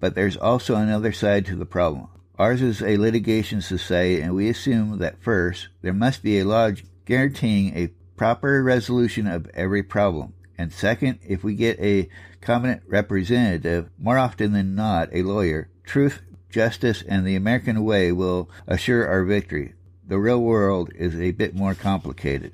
But 0.00 0.14
there's 0.14 0.36
also 0.36 0.76
another 0.76 1.12
side 1.12 1.46
to 1.46 1.56
the 1.56 1.66
problem. 1.66 2.08
Ours 2.38 2.60
is 2.60 2.82
a 2.82 2.98
litigation 2.98 3.62
society, 3.62 4.20
and 4.20 4.34
we 4.34 4.48
assume 4.48 4.98
that 4.98 5.22
first, 5.22 5.68
there 5.80 5.94
must 5.94 6.22
be 6.22 6.38
a 6.38 6.44
law 6.44 6.70
guaranteeing 7.06 7.74
a 7.76 7.92
proper 8.16 8.62
resolution 8.62 9.26
of 9.26 9.48
every 9.54 9.82
problem. 9.82 10.34
And 10.58 10.72
second, 10.72 11.18
if 11.26 11.44
we 11.44 11.54
get 11.54 11.78
a 11.80 12.08
competent 12.40 12.82
representative, 12.86 13.88
more 13.98 14.18
often 14.18 14.52
than 14.52 14.74
not 14.74 15.08
a 15.12 15.22
lawyer, 15.22 15.68
truth, 15.84 16.20
justice, 16.50 17.02
and 17.06 17.26
the 17.26 17.36
American 17.36 17.84
way 17.84 18.12
will 18.12 18.50
assure 18.66 19.06
our 19.06 19.24
victory. 19.24 19.74
The 20.06 20.18
real 20.18 20.40
world 20.40 20.90
is 20.94 21.18
a 21.18 21.32
bit 21.32 21.54
more 21.54 21.74
complicated. 21.74 22.52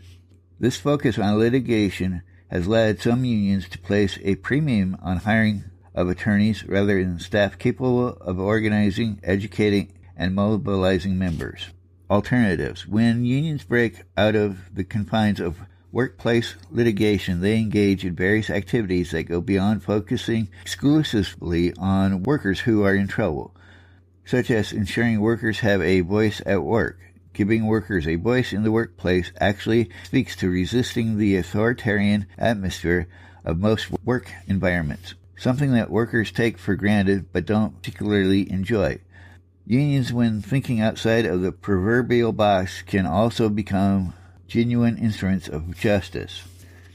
This 0.58 0.76
focus 0.76 1.18
on 1.18 1.38
litigation 1.38 2.22
has 2.52 2.68
led 2.68 3.00
some 3.00 3.24
unions 3.24 3.66
to 3.66 3.78
place 3.78 4.18
a 4.22 4.34
premium 4.34 4.94
on 5.00 5.16
hiring 5.16 5.64
of 5.94 6.10
attorneys 6.10 6.62
rather 6.66 7.02
than 7.02 7.18
staff 7.18 7.58
capable 7.58 8.08
of 8.08 8.38
organizing, 8.38 9.18
educating, 9.22 9.90
and 10.18 10.34
mobilizing 10.34 11.18
members. 11.18 11.70
Alternatives. 12.10 12.86
When 12.86 13.24
unions 13.24 13.64
break 13.64 14.02
out 14.18 14.36
of 14.36 14.74
the 14.74 14.84
confines 14.84 15.40
of 15.40 15.56
workplace 15.92 16.54
litigation, 16.70 17.40
they 17.40 17.56
engage 17.56 18.04
in 18.04 18.14
various 18.14 18.50
activities 18.50 19.12
that 19.12 19.22
go 19.22 19.40
beyond 19.40 19.82
focusing 19.82 20.48
exclusively 20.60 21.72
on 21.78 22.22
workers 22.22 22.60
who 22.60 22.84
are 22.84 22.94
in 22.94 23.08
trouble, 23.08 23.56
such 24.26 24.50
as 24.50 24.74
ensuring 24.74 25.20
workers 25.20 25.60
have 25.60 25.80
a 25.80 26.02
voice 26.02 26.42
at 26.44 26.62
work, 26.62 26.98
Giving 27.34 27.66
workers 27.66 28.06
a 28.06 28.16
voice 28.16 28.52
in 28.52 28.62
the 28.62 28.72
workplace 28.72 29.32
actually 29.40 29.88
speaks 30.04 30.36
to 30.36 30.50
resisting 30.50 31.16
the 31.16 31.36
authoritarian 31.36 32.26
atmosphere 32.36 33.08
of 33.44 33.58
most 33.58 33.90
work 34.04 34.30
environments, 34.46 35.14
something 35.36 35.72
that 35.72 35.90
workers 35.90 36.30
take 36.30 36.58
for 36.58 36.76
granted 36.76 37.32
but 37.32 37.46
don't 37.46 37.76
particularly 37.76 38.50
enjoy. 38.50 38.98
Unions, 39.66 40.12
when 40.12 40.42
thinking 40.42 40.80
outside 40.80 41.24
of 41.24 41.40
the 41.40 41.52
proverbial 41.52 42.32
box, 42.32 42.82
can 42.82 43.06
also 43.06 43.48
become 43.48 44.12
genuine 44.46 44.98
instruments 44.98 45.48
of 45.48 45.76
justice. 45.76 46.42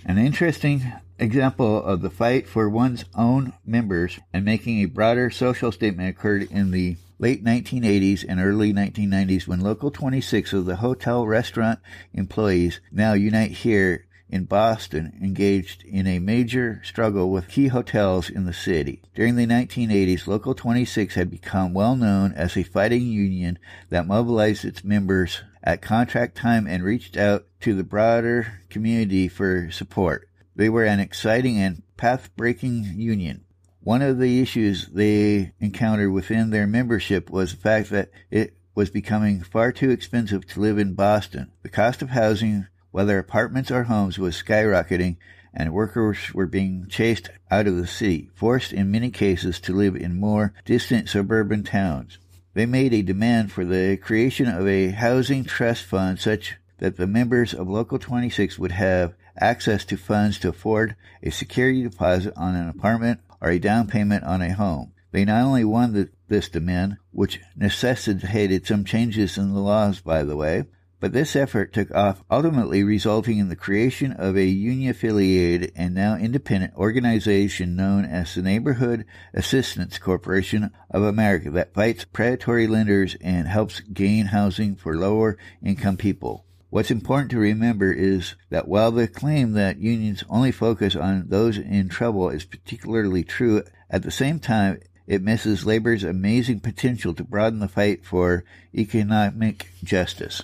An 0.06 0.18
interesting 0.18 0.94
example 1.18 1.84
of 1.84 2.02
the 2.02 2.10
fight 2.10 2.48
for 2.48 2.70
one's 2.70 3.06
own 3.16 3.54
members 3.66 4.20
and 4.32 4.46
making 4.46 4.80
a 4.80 4.86
broader 4.86 5.32
social 5.32 5.72
statement 5.72 6.10
occurred 6.10 6.44
in 6.52 6.72
the 6.72 6.98
late 7.20 7.44
1980s 7.44 8.26
and 8.28 8.40
early 8.40 8.74
1990s 8.74 9.48
when 9.48 9.60
Local 9.60 9.92
26 9.92 10.54
of 10.54 10.66
the 10.66 10.78
hotel 10.78 11.26
restaurant 11.26 11.80
employees 12.14 12.80
now 12.92 13.14
unite 13.14 13.52
here 13.52 14.06
in 14.30 14.44
Boston 14.44 15.18
engaged 15.22 15.84
in 15.84 16.06
a 16.06 16.20
major 16.20 16.82
struggle 16.84 17.32
with 17.32 17.48
key 17.48 17.68
hotels 17.68 18.30
in 18.30 18.46
the 18.46 18.54
city. 18.54 19.02
During 19.16 19.36
the 19.36 19.48
1980s, 19.48 20.28
Local 20.28 20.54
26 20.54 21.16
had 21.16 21.32
become 21.32 21.74
well 21.74 21.96
known 21.96 22.34
as 22.34 22.58
a 22.58 22.64
fighting 22.64 23.08
union 23.08 23.58
that 23.90 24.08
mobilized 24.08 24.66
its 24.66 24.84
members 24.84 25.42
at 25.64 25.82
contract 25.82 26.36
time 26.36 26.68
and 26.68 26.84
reached 26.84 27.18
out 27.18 27.46
to 27.62 27.74
the 27.74 27.84
broader 27.84 28.62
community 28.70 29.28
for 29.28 29.72
support. 29.72 30.30
They 30.56 30.70
were 30.70 30.86
an 30.86 31.00
exciting 31.00 31.58
and 31.58 31.84
path 31.98 32.30
breaking 32.36 32.84
union. 32.96 33.44
One 33.88 34.02
of 34.02 34.20
the 34.20 34.42
issues 34.42 34.88
they 34.88 35.54
encountered 35.62 36.12
within 36.12 36.50
their 36.50 36.68
membership 36.68 37.30
was 37.30 37.52
the 37.52 37.62
fact 37.62 37.90
that 37.92 38.10
it 38.30 38.58
was 38.76 38.90
becoming 38.90 39.40
far 39.44 39.72
too 39.72 39.92
expensive 39.92 40.46
to 40.48 40.60
live 40.60 40.78
in 40.78 40.94
Boston. 40.94 41.54
The 41.64 41.70
cost 41.70 42.02
of 42.02 42.10
housing, 42.10 42.68
whether 42.92 43.18
apartments 43.18 43.72
or 43.72 43.84
homes, 43.84 44.20
was 44.20 44.36
skyrocketing, 44.36 45.16
and 45.54 45.72
workers 45.72 46.34
were 46.34 46.48
being 46.48 46.88
chased 46.90 47.30
out 47.50 47.66
of 47.66 47.78
the 47.78 47.88
city, 47.88 48.30
forced 48.36 48.74
in 48.74 48.92
many 48.92 49.10
cases 49.10 49.58
to 49.62 49.74
live 49.74 49.96
in 49.96 50.20
more 50.20 50.54
distant 50.66 51.08
suburban 51.08 51.64
towns. 51.64 52.18
They 52.56 52.66
made 52.66 52.94
a 52.94 53.02
demand 53.02 53.54
for 53.54 53.64
the 53.64 53.96
creation 53.96 54.50
of 54.50 54.68
a 54.68 54.90
housing 54.90 55.46
trust 55.46 55.86
fund 55.86 56.20
such 56.20 56.58
that 56.80 56.98
the 56.98 57.08
members 57.08 57.54
of 57.54 57.70
Local 57.70 58.00
26 58.00 58.60
would 58.60 58.74
have 58.74 59.14
access 59.40 59.86
to 59.86 59.96
funds 59.96 60.40
to 60.40 60.50
afford 60.50 60.98
a 61.24 61.30
security 61.30 61.84
deposit 61.84 62.34
on 62.36 62.54
an 62.54 62.68
apartment 62.68 63.22
or 63.42 63.50
a 63.50 63.60
down 63.60 63.88
payment 63.88 64.24
on 64.24 64.42
a 64.42 64.54
home. 64.54 64.94
They 65.12 65.26
not 65.26 65.44
only 65.44 65.64
won 65.64 65.94
the, 65.94 66.10
this 66.28 66.50
demand, 66.50 66.98
which 67.12 67.40
necessitated 67.56 68.68
some 68.68 68.84
changes 68.84 69.38
in 69.38 69.54
the 69.54 69.60
laws, 69.60 70.02
by 70.02 70.24
the 70.24 70.36
way, 70.36 70.66
but 71.00 71.14
this 71.14 71.36
effort 71.36 71.74
took 71.74 71.94
off, 71.94 72.24
ultimately 72.30 72.84
resulting 72.84 73.38
in 73.38 73.50
the 73.50 73.56
creation 73.56 74.14
of 74.14 74.36
a 74.36 74.46
union 74.46 74.90
affiliated 74.90 75.72
and 75.76 75.94
now 75.94 76.16
independent 76.16 76.74
organization 76.76 77.76
known 77.76 78.04
as 78.04 78.34
the 78.34 78.42
Neighborhood 78.42 79.06
Assistance 79.32 80.00
Corporation 80.00 80.72
of 80.90 81.04
America 81.04 81.52
that 81.52 81.76
fights 81.76 82.06
predatory 82.06 82.66
lenders 82.66 83.16
and 83.22 83.48
helps 83.48 83.80
gain 83.82 84.26
housing 84.28 84.76
for 84.76 84.98
lower 84.98 85.38
income 85.62 85.98
people. 85.98 86.47
What's 86.70 86.92
important 86.92 87.32
to 87.32 87.40
remember 87.40 87.94
is 87.94 88.36
that 88.50 88.68
while 88.68 88.92
the 88.92 89.08
claim 89.08 89.54
that 89.54 89.80
unions 89.80 90.26
only 90.30 90.52
focus 90.52 90.98
on 90.98 91.30
those 91.30 91.58
in 91.58 91.88
trouble 91.88 92.30
is 92.30 92.44
particularly 92.44 93.24
true, 93.24 93.64
at 93.90 94.04
the 94.04 94.12
same 94.12 94.40
time, 94.40 94.82
it 95.08 95.22
misses 95.22 95.66
labor's 95.66 96.04
amazing 96.04 96.60
potential 96.60 97.14
to 97.14 97.24
broaden 97.24 97.60
the 97.60 97.70
fight 97.70 98.04
for 98.04 98.44
economic 98.76 99.70
justice. 99.82 100.44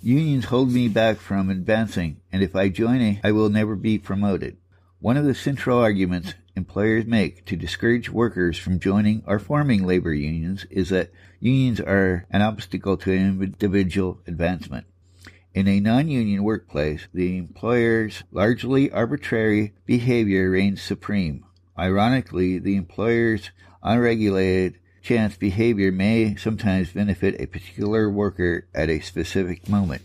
Unions 0.00 0.46
hold 0.46 0.70
me 0.70 0.86
back 0.86 1.16
from 1.16 1.50
advancing, 1.50 2.20
and 2.32 2.42
if 2.42 2.54
I 2.54 2.68
join 2.68 3.00
a, 3.00 3.20
I 3.24 3.32
will 3.32 3.48
never 3.48 3.74
be 3.74 3.98
promoted. 3.98 4.56
One 5.02 5.16
of 5.16 5.24
the 5.24 5.34
central 5.34 5.80
arguments 5.80 6.34
employers 6.54 7.06
make 7.06 7.44
to 7.46 7.56
discourage 7.56 8.08
workers 8.08 8.56
from 8.56 8.78
joining 8.78 9.24
or 9.26 9.40
forming 9.40 9.84
labor 9.84 10.14
unions 10.14 10.64
is 10.70 10.90
that 10.90 11.10
unions 11.40 11.80
are 11.80 12.24
an 12.30 12.40
obstacle 12.40 12.96
to 12.98 13.12
individual 13.12 14.20
advancement. 14.28 14.86
In 15.54 15.66
a 15.66 15.80
non-union 15.80 16.44
workplace, 16.44 17.08
the 17.12 17.36
employer's 17.36 18.22
largely 18.30 18.92
arbitrary 18.92 19.72
behavior 19.86 20.48
reigns 20.50 20.80
supreme. 20.80 21.46
Ironically, 21.76 22.60
the 22.60 22.76
employer's 22.76 23.50
unregulated 23.82 24.78
chance 25.02 25.36
behavior 25.36 25.90
may 25.90 26.36
sometimes 26.36 26.92
benefit 26.92 27.40
a 27.40 27.46
particular 27.46 28.08
worker 28.08 28.68
at 28.72 28.88
a 28.88 29.00
specific 29.00 29.68
moment. 29.68 30.02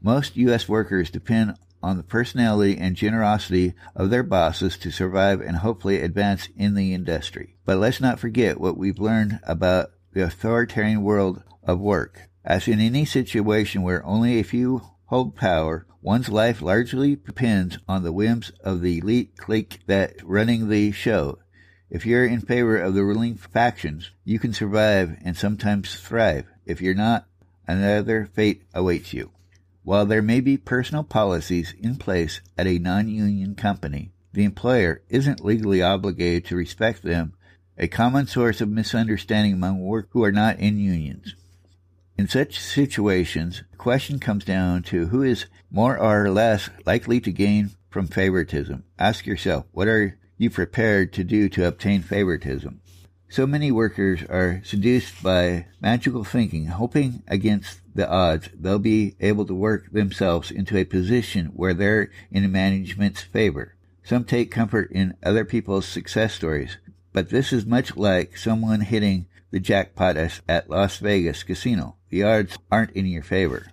Most 0.00 0.38
U.S. 0.38 0.66
workers 0.66 1.10
depend 1.10 1.56
on 1.82 1.96
the 1.96 2.02
personality 2.02 2.76
and 2.78 2.96
generosity 2.96 3.74
of 3.94 4.10
their 4.10 4.22
bosses 4.22 4.76
to 4.78 4.90
survive 4.90 5.40
and 5.40 5.56
hopefully 5.56 6.00
advance 6.00 6.48
in 6.56 6.74
the 6.74 6.92
industry. 6.92 7.56
But 7.64 7.78
let's 7.78 8.00
not 8.00 8.20
forget 8.20 8.60
what 8.60 8.76
we've 8.76 8.98
learned 8.98 9.40
about 9.44 9.90
the 10.12 10.24
authoritarian 10.24 11.02
world 11.02 11.42
of 11.62 11.80
work. 11.80 12.28
As 12.44 12.68
in 12.68 12.80
any 12.80 13.04
situation 13.04 13.82
where 13.82 14.04
only 14.04 14.38
a 14.38 14.44
few 14.44 14.82
hold 15.06 15.36
power, 15.36 15.86
one's 16.02 16.28
life 16.28 16.62
largely 16.62 17.16
depends 17.16 17.78
on 17.88 18.02
the 18.02 18.12
whims 18.12 18.50
of 18.64 18.80
the 18.80 18.98
elite 18.98 19.36
clique 19.36 19.80
that 19.86 20.16
running 20.22 20.68
the 20.68 20.92
show. 20.92 21.38
If 21.90 22.06
you're 22.06 22.24
in 22.24 22.40
favor 22.40 22.78
of 22.78 22.94
the 22.94 23.04
ruling 23.04 23.34
factions, 23.34 24.10
you 24.24 24.38
can 24.38 24.52
survive 24.52 25.16
and 25.24 25.36
sometimes 25.36 25.96
thrive. 25.96 26.46
If 26.64 26.80
you're 26.80 26.94
not, 26.94 27.26
another 27.66 28.28
fate 28.32 28.62
awaits 28.72 29.12
you. 29.12 29.32
While 29.82 30.06
there 30.06 30.22
may 30.22 30.40
be 30.40 30.56
personal 30.56 31.04
policies 31.04 31.74
in 31.78 31.96
place 31.96 32.40
at 32.58 32.66
a 32.66 32.78
non-union 32.78 33.54
company, 33.54 34.12
the 34.32 34.44
employer 34.44 35.02
isn't 35.08 35.44
legally 35.44 35.82
obligated 35.82 36.44
to 36.46 36.56
respect 36.56 37.02
them, 37.02 37.32
a 37.78 37.88
common 37.88 38.26
source 38.26 38.60
of 38.60 38.68
misunderstanding 38.68 39.54
among 39.54 39.80
workers 39.80 40.10
who 40.12 40.22
are 40.22 40.32
not 40.32 40.58
in 40.58 40.78
unions. 40.78 41.34
In 42.18 42.28
such 42.28 42.60
situations, 42.60 43.62
the 43.70 43.78
question 43.78 44.18
comes 44.18 44.44
down 44.44 44.82
to 44.84 45.06
who 45.06 45.22
is 45.22 45.46
more 45.70 45.98
or 45.98 46.30
less 46.30 46.68
likely 46.84 47.18
to 47.20 47.32
gain 47.32 47.70
from 47.88 48.06
favoritism. 48.06 48.84
Ask 48.98 49.24
yourself, 49.24 49.64
what 49.72 49.88
are 49.88 50.18
you 50.36 50.50
prepared 50.50 51.14
to 51.14 51.24
do 51.24 51.48
to 51.48 51.66
obtain 51.66 52.02
favoritism? 52.02 52.82
So 53.32 53.46
many 53.46 53.70
workers 53.70 54.24
are 54.24 54.60
seduced 54.64 55.22
by 55.22 55.66
magical 55.80 56.24
thinking, 56.24 56.66
hoping 56.66 57.22
against 57.28 57.78
the 57.94 58.10
odds 58.10 58.48
they'll 58.52 58.80
be 58.80 59.14
able 59.20 59.46
to 59.46 59.54
work 59.54 59.92
themselves 59.92 60.50
into 60.50 60.76
a 60.76 60.84
position 60.84 61.52
where 61.54 61.72
they're 61.72 62.10
in 62.32 62.50
management's 62.50 63.22
favor. 63.22 63.76
Some 64.02 64.24
take 64.24 64.50
comfort 64.50 64.90
in 64.90 65.16
other 65.22 65.44
people's 65.44 65.86
success 65.86 66.34
stories, 66.34 66.78
but 67.12 67.30
this 67.30 67.52
is 67.52 67.64
much 67.64 67.96
like 67.96 68.36
someone 68.36 68.80
hitting 68.80 69.26
the 69.52 69.60
jackpot 69.60 70.16
at 70.16 70.68
Las 70.68 70.96
Vegas 70.96 71.44
casino. 71.44 71.94
The 72.08 72.24
odds 72.24 72.58
aren't 72.68 72.96
in 72.96 73.06
your 73.06 73.22
favor. 73.22 73.70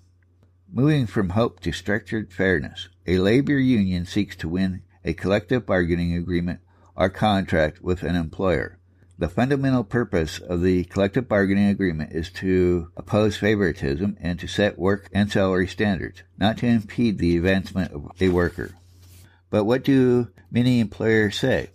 Moving 0.72 1.08
from 1.08 1.30
hope 1.30 1.62
to 1.62 1.72
structured 1.72 2.32
fairness, 2.32 2.90
a 3.08 3.18
labor 3.18 3.58
union 3.58 4.06
seeks 4.06 4.36
to 4.36 4.50
win 4.50 4.84
a 5.04 5.16
collective 5.16 5.66
bargaining 5.66 6.16
agreement 6.16 6.60
or 6.96 7.10
contract 7.10 7.82
with 7.82 8.04
an 8.04 8.16
employer. 8.16 8.77
The 9.20 9.30
fundamental 9.30 9.84
purpose 9.84 10.38
of 10.38 10.62
the 10.62 10.84
collective 10.84 11.28
bargaining 11.28 11.70
agreement 11.70 12.12
is 12.12 12.30
to 12.34 12.92
oppose 12.96 13.36
favoritism 13.36 14.16
and 14.22 14.40
to 14.40 14.46
set 14.46 14.78
work 14.78 15.10
and 15.12 15.32
salary 15.32 15.68
standards, 15.68 16.22
not 16.38 16.60
to 16.60 16.68
impede 16.68 17.18
the 17.18 17.36
advancement 17.36 17.92
of 17.94 18.12
a 18.22 18.30
worker. 18.30 18.76
But 19.50 19.64
what 19.64 19.84
do 19.84 20.28
many 20.52 20.80
employers 20.80 21.36
say? 21.36 21.72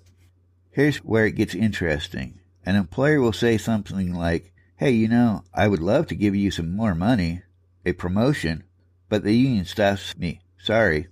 Here's 0.70 0.98
where 0.98 1.26
it 1.26 1.34
gets 1.34 1.56
interesting. 1.56 2.38
An 2.64 2.76
employer 2.76 3.20
will 3.20 3.32
say 3.32 3.58
something 3.58 4.14
like, 4.14 4.52
Hey, 4.76 4.92
you 4.92 5.08
know, 5.08 5.42
I 5.52 5.66
would 5.66 5.82
love 5.82 6.06
to 6.08 6.14
give 6.14 6.36
you 6.36 6.52
some 6.52 6.70
more 6.70 6.94
money, 6.94 7.42
a 7.84 7.92
promotion, 7.92 8.62
but 9.08 9.24
the 9.24 9.34
union 9.34 9.64
stops 9.64 10.16
me. 10.16 10.42
Sorry. 10.58 11.08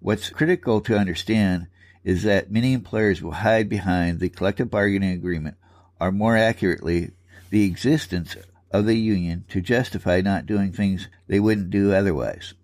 What's 0.00 0.30
critical 0.30 0.80
to 0.80 0.98
understand 0.98 1.68
is 2.02 2.24
that 2.24 2.50
many 2.50 2.72
employers 2.72 3.22
will 3.22 3.30
hide 3.30 3.68
behind 3.68 4.18
the 4.18 4.28
collective 4.28 4.70
bargaining 4.70 5.12
agreement 5.12 5.56
or 6.00 6.12
more 6.12 6.36
accurately, 6.36 7.12
the 7.50 7.64
existence 7.64 8.36
of 8.70 8.86
the 8.86 8.96
union 8.96 9.44
to 9.48 9.60
justify 9.60 10.20
not 10.20 10.46
doing 10.46 10.72
things 10.72 11.08
they 11.26 11.40
wouldn't 11.40 11.70
do 11.70 11.92
otherwise. 11.92 12.54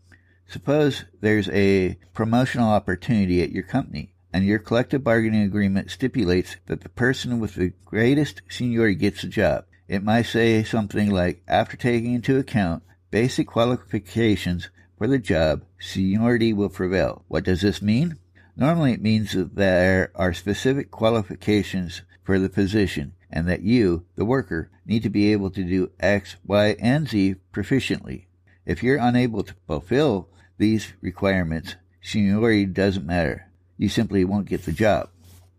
Suppose 0.47 1.05
there's 1.21 1.49
a 1.49 1.97
promotional 2.13 2.69
opportunity 2.69 3.43
at 3.43 3.51
your 3.51 3.63
company 3.63 4.13
and 4.33 4.45
your 4.45 4.59
collective 4.59 5.03
bargaining 5.03 5.43
agreement 5.43 5.91
stipulates 5.91 6.57
that 6.67 6.83
the 6.83 6.89
person 6.89 7.41
with 7.41 7.55
the 7.55 7.73
greatest 7.85 8.43
seniority 8.49 8.97
gets 8.97 9.23
the 9.23 9.29
job. 9.29 9.65
It 9.89 10.03
might 10.03 10.27
say 10.27 10.65
something 10.65 11.11
like, 11.11 11.43
after 11.47 11.77
taking 11.77 12.15
into 12.15 12.39
account 12.39 12.83
basic 13.11 13.47
qualifications 13.47 14.71
for 14.99 15.07
the 15.07 15.19
job, 15.19 15.65
seniority 15.79 16.53
will 16.53 16.69
prevail. 16.69 17.25
What 17.29 17.45
does 17.45 17.61
this 17.61 17.81
mean? 17.81 18.19
Normally 18.57 18.93
it 18.93 19.03
means 19.03 19.33
that 19.33 19.55
there 19.57 20.11
are 20.15 20.33
specific 20.33 20.91
qualifications 20.91 22.03
for 22.23 22.39
the 22.39 22.49
position 22.49 23.15
and 23.35 23.49
that 23.49 23.63
you, 23.63 24.07
the 24.15 24.25
worker, 24.25 24.71
need 24.87 25.03
to 25.03 25.11
be 25.11 25.33
able 25.33 25.51
to 25.51 25.65
do 25.65 25.91
X, 25.99 26.37
Y, 26.47 26.77
and 26.79 27.09
Z 27.09 27.35
proficiently. 27.53 28.27
If 28.65 28.81
you're 28.81 28.97
unable 28.97 29.43
to 29.43 29.55
fulfill 29.67 30.29
these 30.57 30.93
requirements, 31.01 31.75
seniority 32.01 32.65
doesn't 32.65 33.05
matter. 33.05 33.51
You 33.77 33.89
simply 33.89 34.25
won't 34.25 34.49
get 34.49 34.65
the 34.65 34.73
job. 34.73 35.11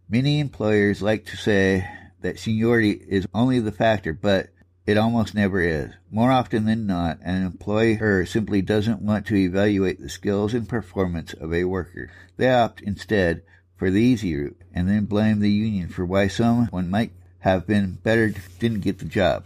Many 0.07 0.39
employers 0.39 1.01
like 1.01 1.25
to 1.25 1.35
say 1.35 1.85
that 2.21 2.39
seniority 2.39 2.91
is 2.91 3.27
only 3.33 3.59
the 3.59 3.73
factor, 3.73 4.13
but 4.13 4.47
it 4.85 4.97
almost 4.97 5.35
never 5.35 5.59
is. 5.59 5.91
More 6.09 6.31
often 6.31 6.63
than 6.63 6.87
not, 6.87 7.19
an 7.23 7.43
employer 7.43 8.25
simply 8.25 8.61
doesn't 8.61 9.01
want 9.01 9.25
to 9.27 9.35
evaluate 9.35 9.99
the 9.99 10.09
skills 10.09 10.53
and 10.53 10.69
performance 10.69 11.33
of 11.33 11.53
a 11.53 11.65
worker. 11.65 12.09
They 12.37 12.49
opt 12.49 12.81
instead 12.81 13.41
for 13.75 13.91
the 13.91 14.01
easy 14.01 14.33
route 14.33 14.61
and 14.73 14.87
then 14.87 15.05
blame 15.05 15.41
the 15.41 15.51
union 15.51 15.89
for 15.89 16.05
why 16.05 16.29
someone 16.29 16.89
might 16.89 17.11
have 17.45 17.67
been 17.67 17.99
better 18.01 18.33
didn't 18.57 18.79
get 18.79 18.97
the 18.97 19.05
job. 19.05 19.45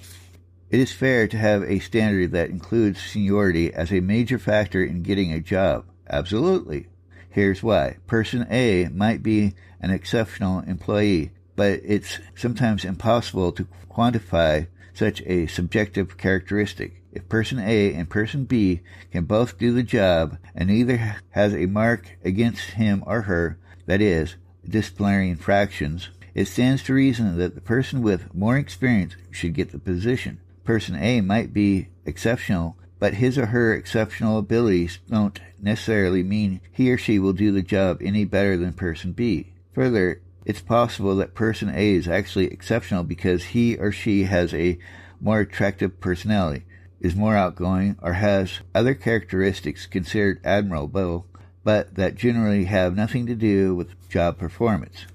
It 0.70 0.80
is 0.80 0.94
fair 0.94 1.28
to 1.28 1.38
have 1.38 1.64
a 1.64 1.80
standard 1.80 2.32
that 2.32 2.50
includes 2.50 3.02
seniority 3.02 3.74
as 3.74 3.92
a 3.92 4.00
major 4.00 4.40
factor 4.40 4.82
in 4.82 5.04
getting 5.04 5.34
a 5.34 5.42
job. 5.42 5.84
Absolutely. 6.10 6.88
Here's 7.30 7.62
why. 7.62 7.98
Person 8.08 8.48
A 8.50 8.88
might 8.88 9.22
be 9.22 9.54
an 9.82 9.92
exceptional 9.92 10.62
employee, 10.62 11.32
but 11.58 11.82
it's 11.84 12.20
sometimes 12.36 12.86
impossible 12.86 13.52
to 13.52 13.68
quantify 13.92 14.68
such 14.94 15.22
a 15.26 15.48
subjective 15.48 16.18
characteristic. 16.18 17.04
If 17.12 17.28
person 17.28 17.60
A 17.60 17.94
and 17.94 18.10
person 18.10 18.46
B 18.46 18.80
can 19.12 19.26
both 19.26 19.58
do 19.58 19.74
the 19.74 19.84
job 19.84 20.38
and 20.56 20.70
neither 20.70 21.18
has 21.32 21.54
a 21.54 21.66
mark 21.66 22.18
against 22.24 22.72
him 22.72 23.04
or 23.06 23.24
her, 23.24 23.58
that 23.88 24.00
is, 24.00 24.38
disciplinary 24.66 25.30
infractions, 25.30 26.08
it 26.34 26.46
stands 26.48 26.84
to 26.84 26.94
reason 26.94 27.38
that 27.38 27.56
the 27.56 27.62
person 27.62 28.02
with 28.02 28.34
more 28.34 28.58
experience 28.58 29.16
should 29.32 29.54
get 29.54 29.72
the 29.72 29.80
position. 29.80 30.40
Person 30.64 30.96
A 30.96 31.22
might 31.22 31.54
be 31.54 31.88
exceptional, 32.06 32.78
but 33.00 33.16
his 33.16 33.38
or 33.38 33.48
her 33.48 33.74
exceptional 33.74 34.38
abilities 34.38 35.00
don't 35.10 35.40
necessarily 35.62 36.24
mean 36.24 36.62
he 36.72 36.92
or 36.92 36.98
she 36.98 37.18
will 37.18 37.34
do 37.34 37.52
the 37.52 37.62
job 37.62 38.02
any 38.02 38.26
better 38.26 38.58
than 38.58 38.74
person 38.74 39.14
B. 39.14 39.54
Further, 39.74 40.22
it's 40.46 40.62
possible 40.62 41.16
that 41.16 41.36
person 41.36 41.70
A 41.70 41.92
is 41.94 42.08
actually 42.08 42.48
exceptional 42.48 43.04
because 43.04 43.46
he 43.46 43.78
or 43.78 43.92
she 43.92 44.24
has 44.24 44.54
a 44.54 44.78
more 45.22 45.40
attractive 45.40 46.00
personality, 46.00 46.66
is 47.00 47.16
more 47.16 47.36
outgoing, 47.36 47.98
or 48.02 48.14
has 48.14 48.60
other 48.74 48.94
characteristics 48.94 49.86
considered 49.86 50.42
admirable, 50.44 51.26
but 51.64 51.96
that 51.96 52.16
generally 52.16 52.66
have 52.66 52.96
nothing 52.96 53.26
to 53.26 53.36
do 53.36 53.76
with 53.76 54.10
job 54.10 54.38
performance. 54.38 55.06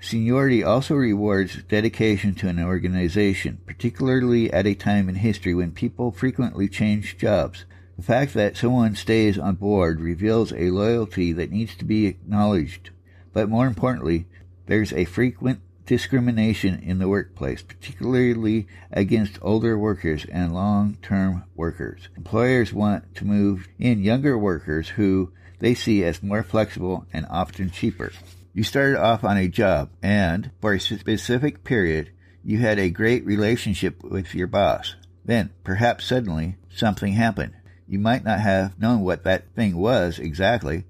Seniority 0.00 0.62
also 0.62 0.94
rewards 0.94 1.62
dedication 1.64 2.32
to 2.36 2.48
an 2.48 2.60
organization, 2.60 3.58
particularly 3.66 4.52
at 4.52 4.66
a 4.66 4.74
time 4.74 5.08
in 5.08 5.16
history 5.16 5.54
when 5.54 5.72
people 5.72 6.12
frequently 6.12 6.68
change 6.68 7.18
jobs. 7.18 7.64
The 7.96 8.04
fact 8.04 8.32
that 8.34 8.56
someone 8.56 8.94
stays 8.94 9.38
on 9.38 9.56
board 9.56 10.00
reveals 10.00 10.52
a 10.52 10.70
loyalty 10.70 11.32
that 11.32 11.50
needs 11.50 11.74
to 11.76 11.84
be 11.84 12.06
acknowledged. 12.06 12.90
But 13.32 13.48
more 13.48 13.66
importantly, 13.66 14.26
there's 14.66 14.92
a 14.92 15.04
frequent 15.04 15.60
discrimination 15.84 16.80
in 16.80 16.98
the 16.98 17.08
workplace, 17.08 17.62
particularly 17.62 18.68
against 18.92 19.38
older 19.42 19.76
workers 19.76 20.26
and 20.26 20.54
long-term 20.54 21.42
workers. 21.56 22.08
Employers 22.16 22.72
want 22.72 23.16
to 23.16 23.24
move 23.24 23.66
in 23.80 24.04
younger 24.04 24.38
workers 24.38 24.90
who 24.90 25.32
they 25.58 25.74
see 25.74 26.04
as 26.04 26.22
more 26.22 26.44
flexible 26.44 27.04
and 27.12 27.26
often 27.28 27.70
cheaper. 27.70 28.12
You 28.58 28.64
started 28.64 29.00
off 29.00 29.22
on 29.22 29.36
a 29.36 29.46
job, 29.46 29.90
and 30.02 30.50
for 30.60 30.74
a 30.74 30.80
specific 30.80 31.62
period, 31.62 32.10
you 32.42 32.58
had 32.58 32.76
a 32.80 32.90
great 32.90 33.24
relationship 33.24 34.02
with 34.02 34.34
your 34.34 34.48
boss. 34.48 34.96
Then, 35.24 35.50
perhaps 35.62 36.06
suddenly, 36.06 36.56
something 36.68 37.12
happened. 37.12 37.52
You 37.86 38.00
might 38.00 38.24
not 38.24 38.40
have 38.40 38.76
known 38.76 39.02
what 39.02 39.22
that 39.22 39.54
thing 39.54 39.76
was 39.76 40.18
exactly, 40.18 40.86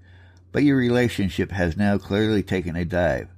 but 0.50 0.62
your 0.62 0.78
relationship 0.78 1.50
has 1.50 1.76
now 1.76 1.98
clearly 1.98 2.42
taken 2.42 2.74
a 2.74 2.86
dive. 2.86 3.28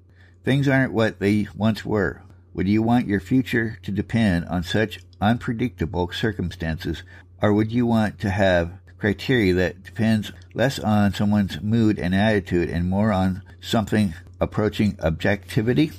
Things 0.44 0.68
aren't 0.68 0.92
what 0.92 1.18
they 1.18 1.48
once 1.56 1.84
were. 1.84 2.22
Would 2.54 2.68
you 2.68 2.82
want 2.82 3.08
your 3.08 3.18
future 3.18 3.80
to 3.82 3.90
depend 3.90 4.44
on 4.44 4.62
such 4.62 5.00
unpredictable 5.20 6.12
circumstances, 6.12 7.02
or 7.42 7.52
would 7.52 7.72
you 7.72 7.84
want 7.84 8.20
to 8.20 8.30
have 8.30 8.78
criteria 8.96 9.54
that 9.54 9.82
depends 9.82 10.30
less 10.54 10.78
on 10.78 11.12
someone's 11.12 11.60
mood 11.60 11.98
and 11.98 12.14
attitude 12.14 12.70
and 12.70 12.88
more 12.88 13.10
on 13.10 13.42
something 13.60 14.14
approaching 14.40 14.96
objectivity. 15.02 15.92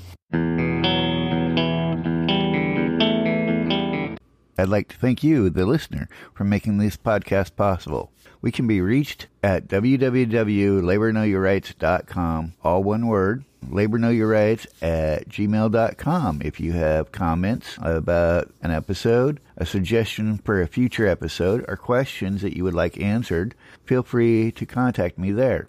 I'd 4.58 4.68
like 4.70 4.90
to 4.90 4.98
thank 4.98 5.24
you, 5.24 5.50
the 5.50 5.66
listener, 5.66 6.08
for 6.36 6.44
making 6.44 6.78
this 6.78 6.96
podcast 6.96 7.56
possible. 7.56 8.12
We 8.42 8.52
can 8.52 8.68
be 8.68 8.80
reached 8.80 9.26
at 9.42 9.68
www.laborknowyourrights.com, 9.68 12.54
all 12.64 12.84
one 12.84 13.08
word, 13.08 13.44
laborknowyourrights 13.68 14.68
at 14.82 15.30
gmail.com. 15.30 16.42
If 16.44 16.60
you 16.60 16.74
have 16.74 17.12
comments 17.12 17.78
about 17.82 18.54
an 18.62 18.70
episode, 18.72 19.40
a 19.58 19.66
suggestion 19.66 20.38
for 20.40 20.62
a 20.62 20.68
future 20.68 21.08
episode, 21.08 21.66
or 21.68 21.78
questions 21.78 22.44
that 22.44 22.56
you 22.56 22.64
would 22.64 22.76
like 22.76 23.00
answered, 23.00 23.56
feel 23.86 24.04
free 24.04 24.52
to 24.52 24.66
contact 24.66 25.18
me 25.18 25.32
there. 25.32 25.68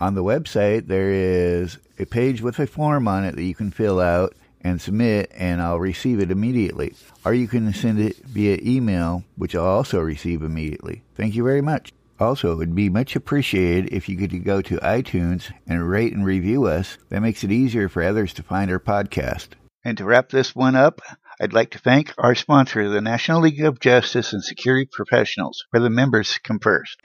On 0.00 0.14
the 0.14 0.24
website, 0.24 0.88
there 0.88 1.10
is 1.10 1.78
a 1.98 2.04
page 2.04 2.42
with 2.42 2.58
a 2.58 2.66
form 2.66 3.06
on 3.08 3.24
it 3.24 3.36
that 3.36 3.44
you 3.44 3.54
can 3.54 3.70
fill 3.70 4.00
out 4.00 4.34
and 4.60 4.80
submit, 4.80 5.30
and 5.34 5.60
I'll 5.60 5.78
receive 5.78 6.20
it 6.20 6.30
immediately. 6.30 6.94
Or 7.24 7.34
you 7.34 7.46
can 7.46 7.72
send 7.72 8.00
it 8.00 8.16
via 8.24 8.58
email, 8.62 9.24
which 9.36 9.54
I'll 9.54 9.64
also 9.64 10.00
receive 10.00 10.42
immediately. 10.42 11.02
Thank 11.14 11.34
you 11.34 11.44
very 11.44 11.60
much. 11.60 11.92
Also, 12.18 12.52
it 12.52 12.56
would 12.56 12.74
be 12.74 12.88
much 12.88 13.16
appreciated 13.16 13.92
if 13.92 14.08
you 14.08 14.16
could 14.16 14.44
go 14.44 14.62
to 14.62 14.76
iTunes 14.78 15.52
and 15.66 15.88
rate 15.88 16.12
and 16.12 16.24
review 16.24 16.64
us. 16.64 16.96
That 17.10 17.22
makes 17.22 17.44
it 17.44 17.52
easier 17.52 17.88
for 17.88 18.02
others 18.02 18.32
to 18.34 18.42
find 18.42 18.70
our 18.70 18.78
podcast. 18.78 19.48
And 19.84 19.98
to 19.98 20.04
wrap 20.04 20.30
this 20.30 20.54
one 20.54 20.76
up, 20.76 21.00
I'd 21.40 21.52
like 21.52 21.72
to 21.72 21.78
thank 21.78 22.14
our 22.16 22.34
sponsor, 22.34 22.88
the 22.88 23.00
National 23.00 23.42
League 23.42 23.64
of 23.64 23.80
Justice 23.80 24.32
and 24.32 24.42
Security 24.42 24.88
Professionals, 24.90 25.64
where 25.70 25.82
the 25.82 25.90
members 25.90 26.38
come 26.38 26.60
first. 26.60 27.00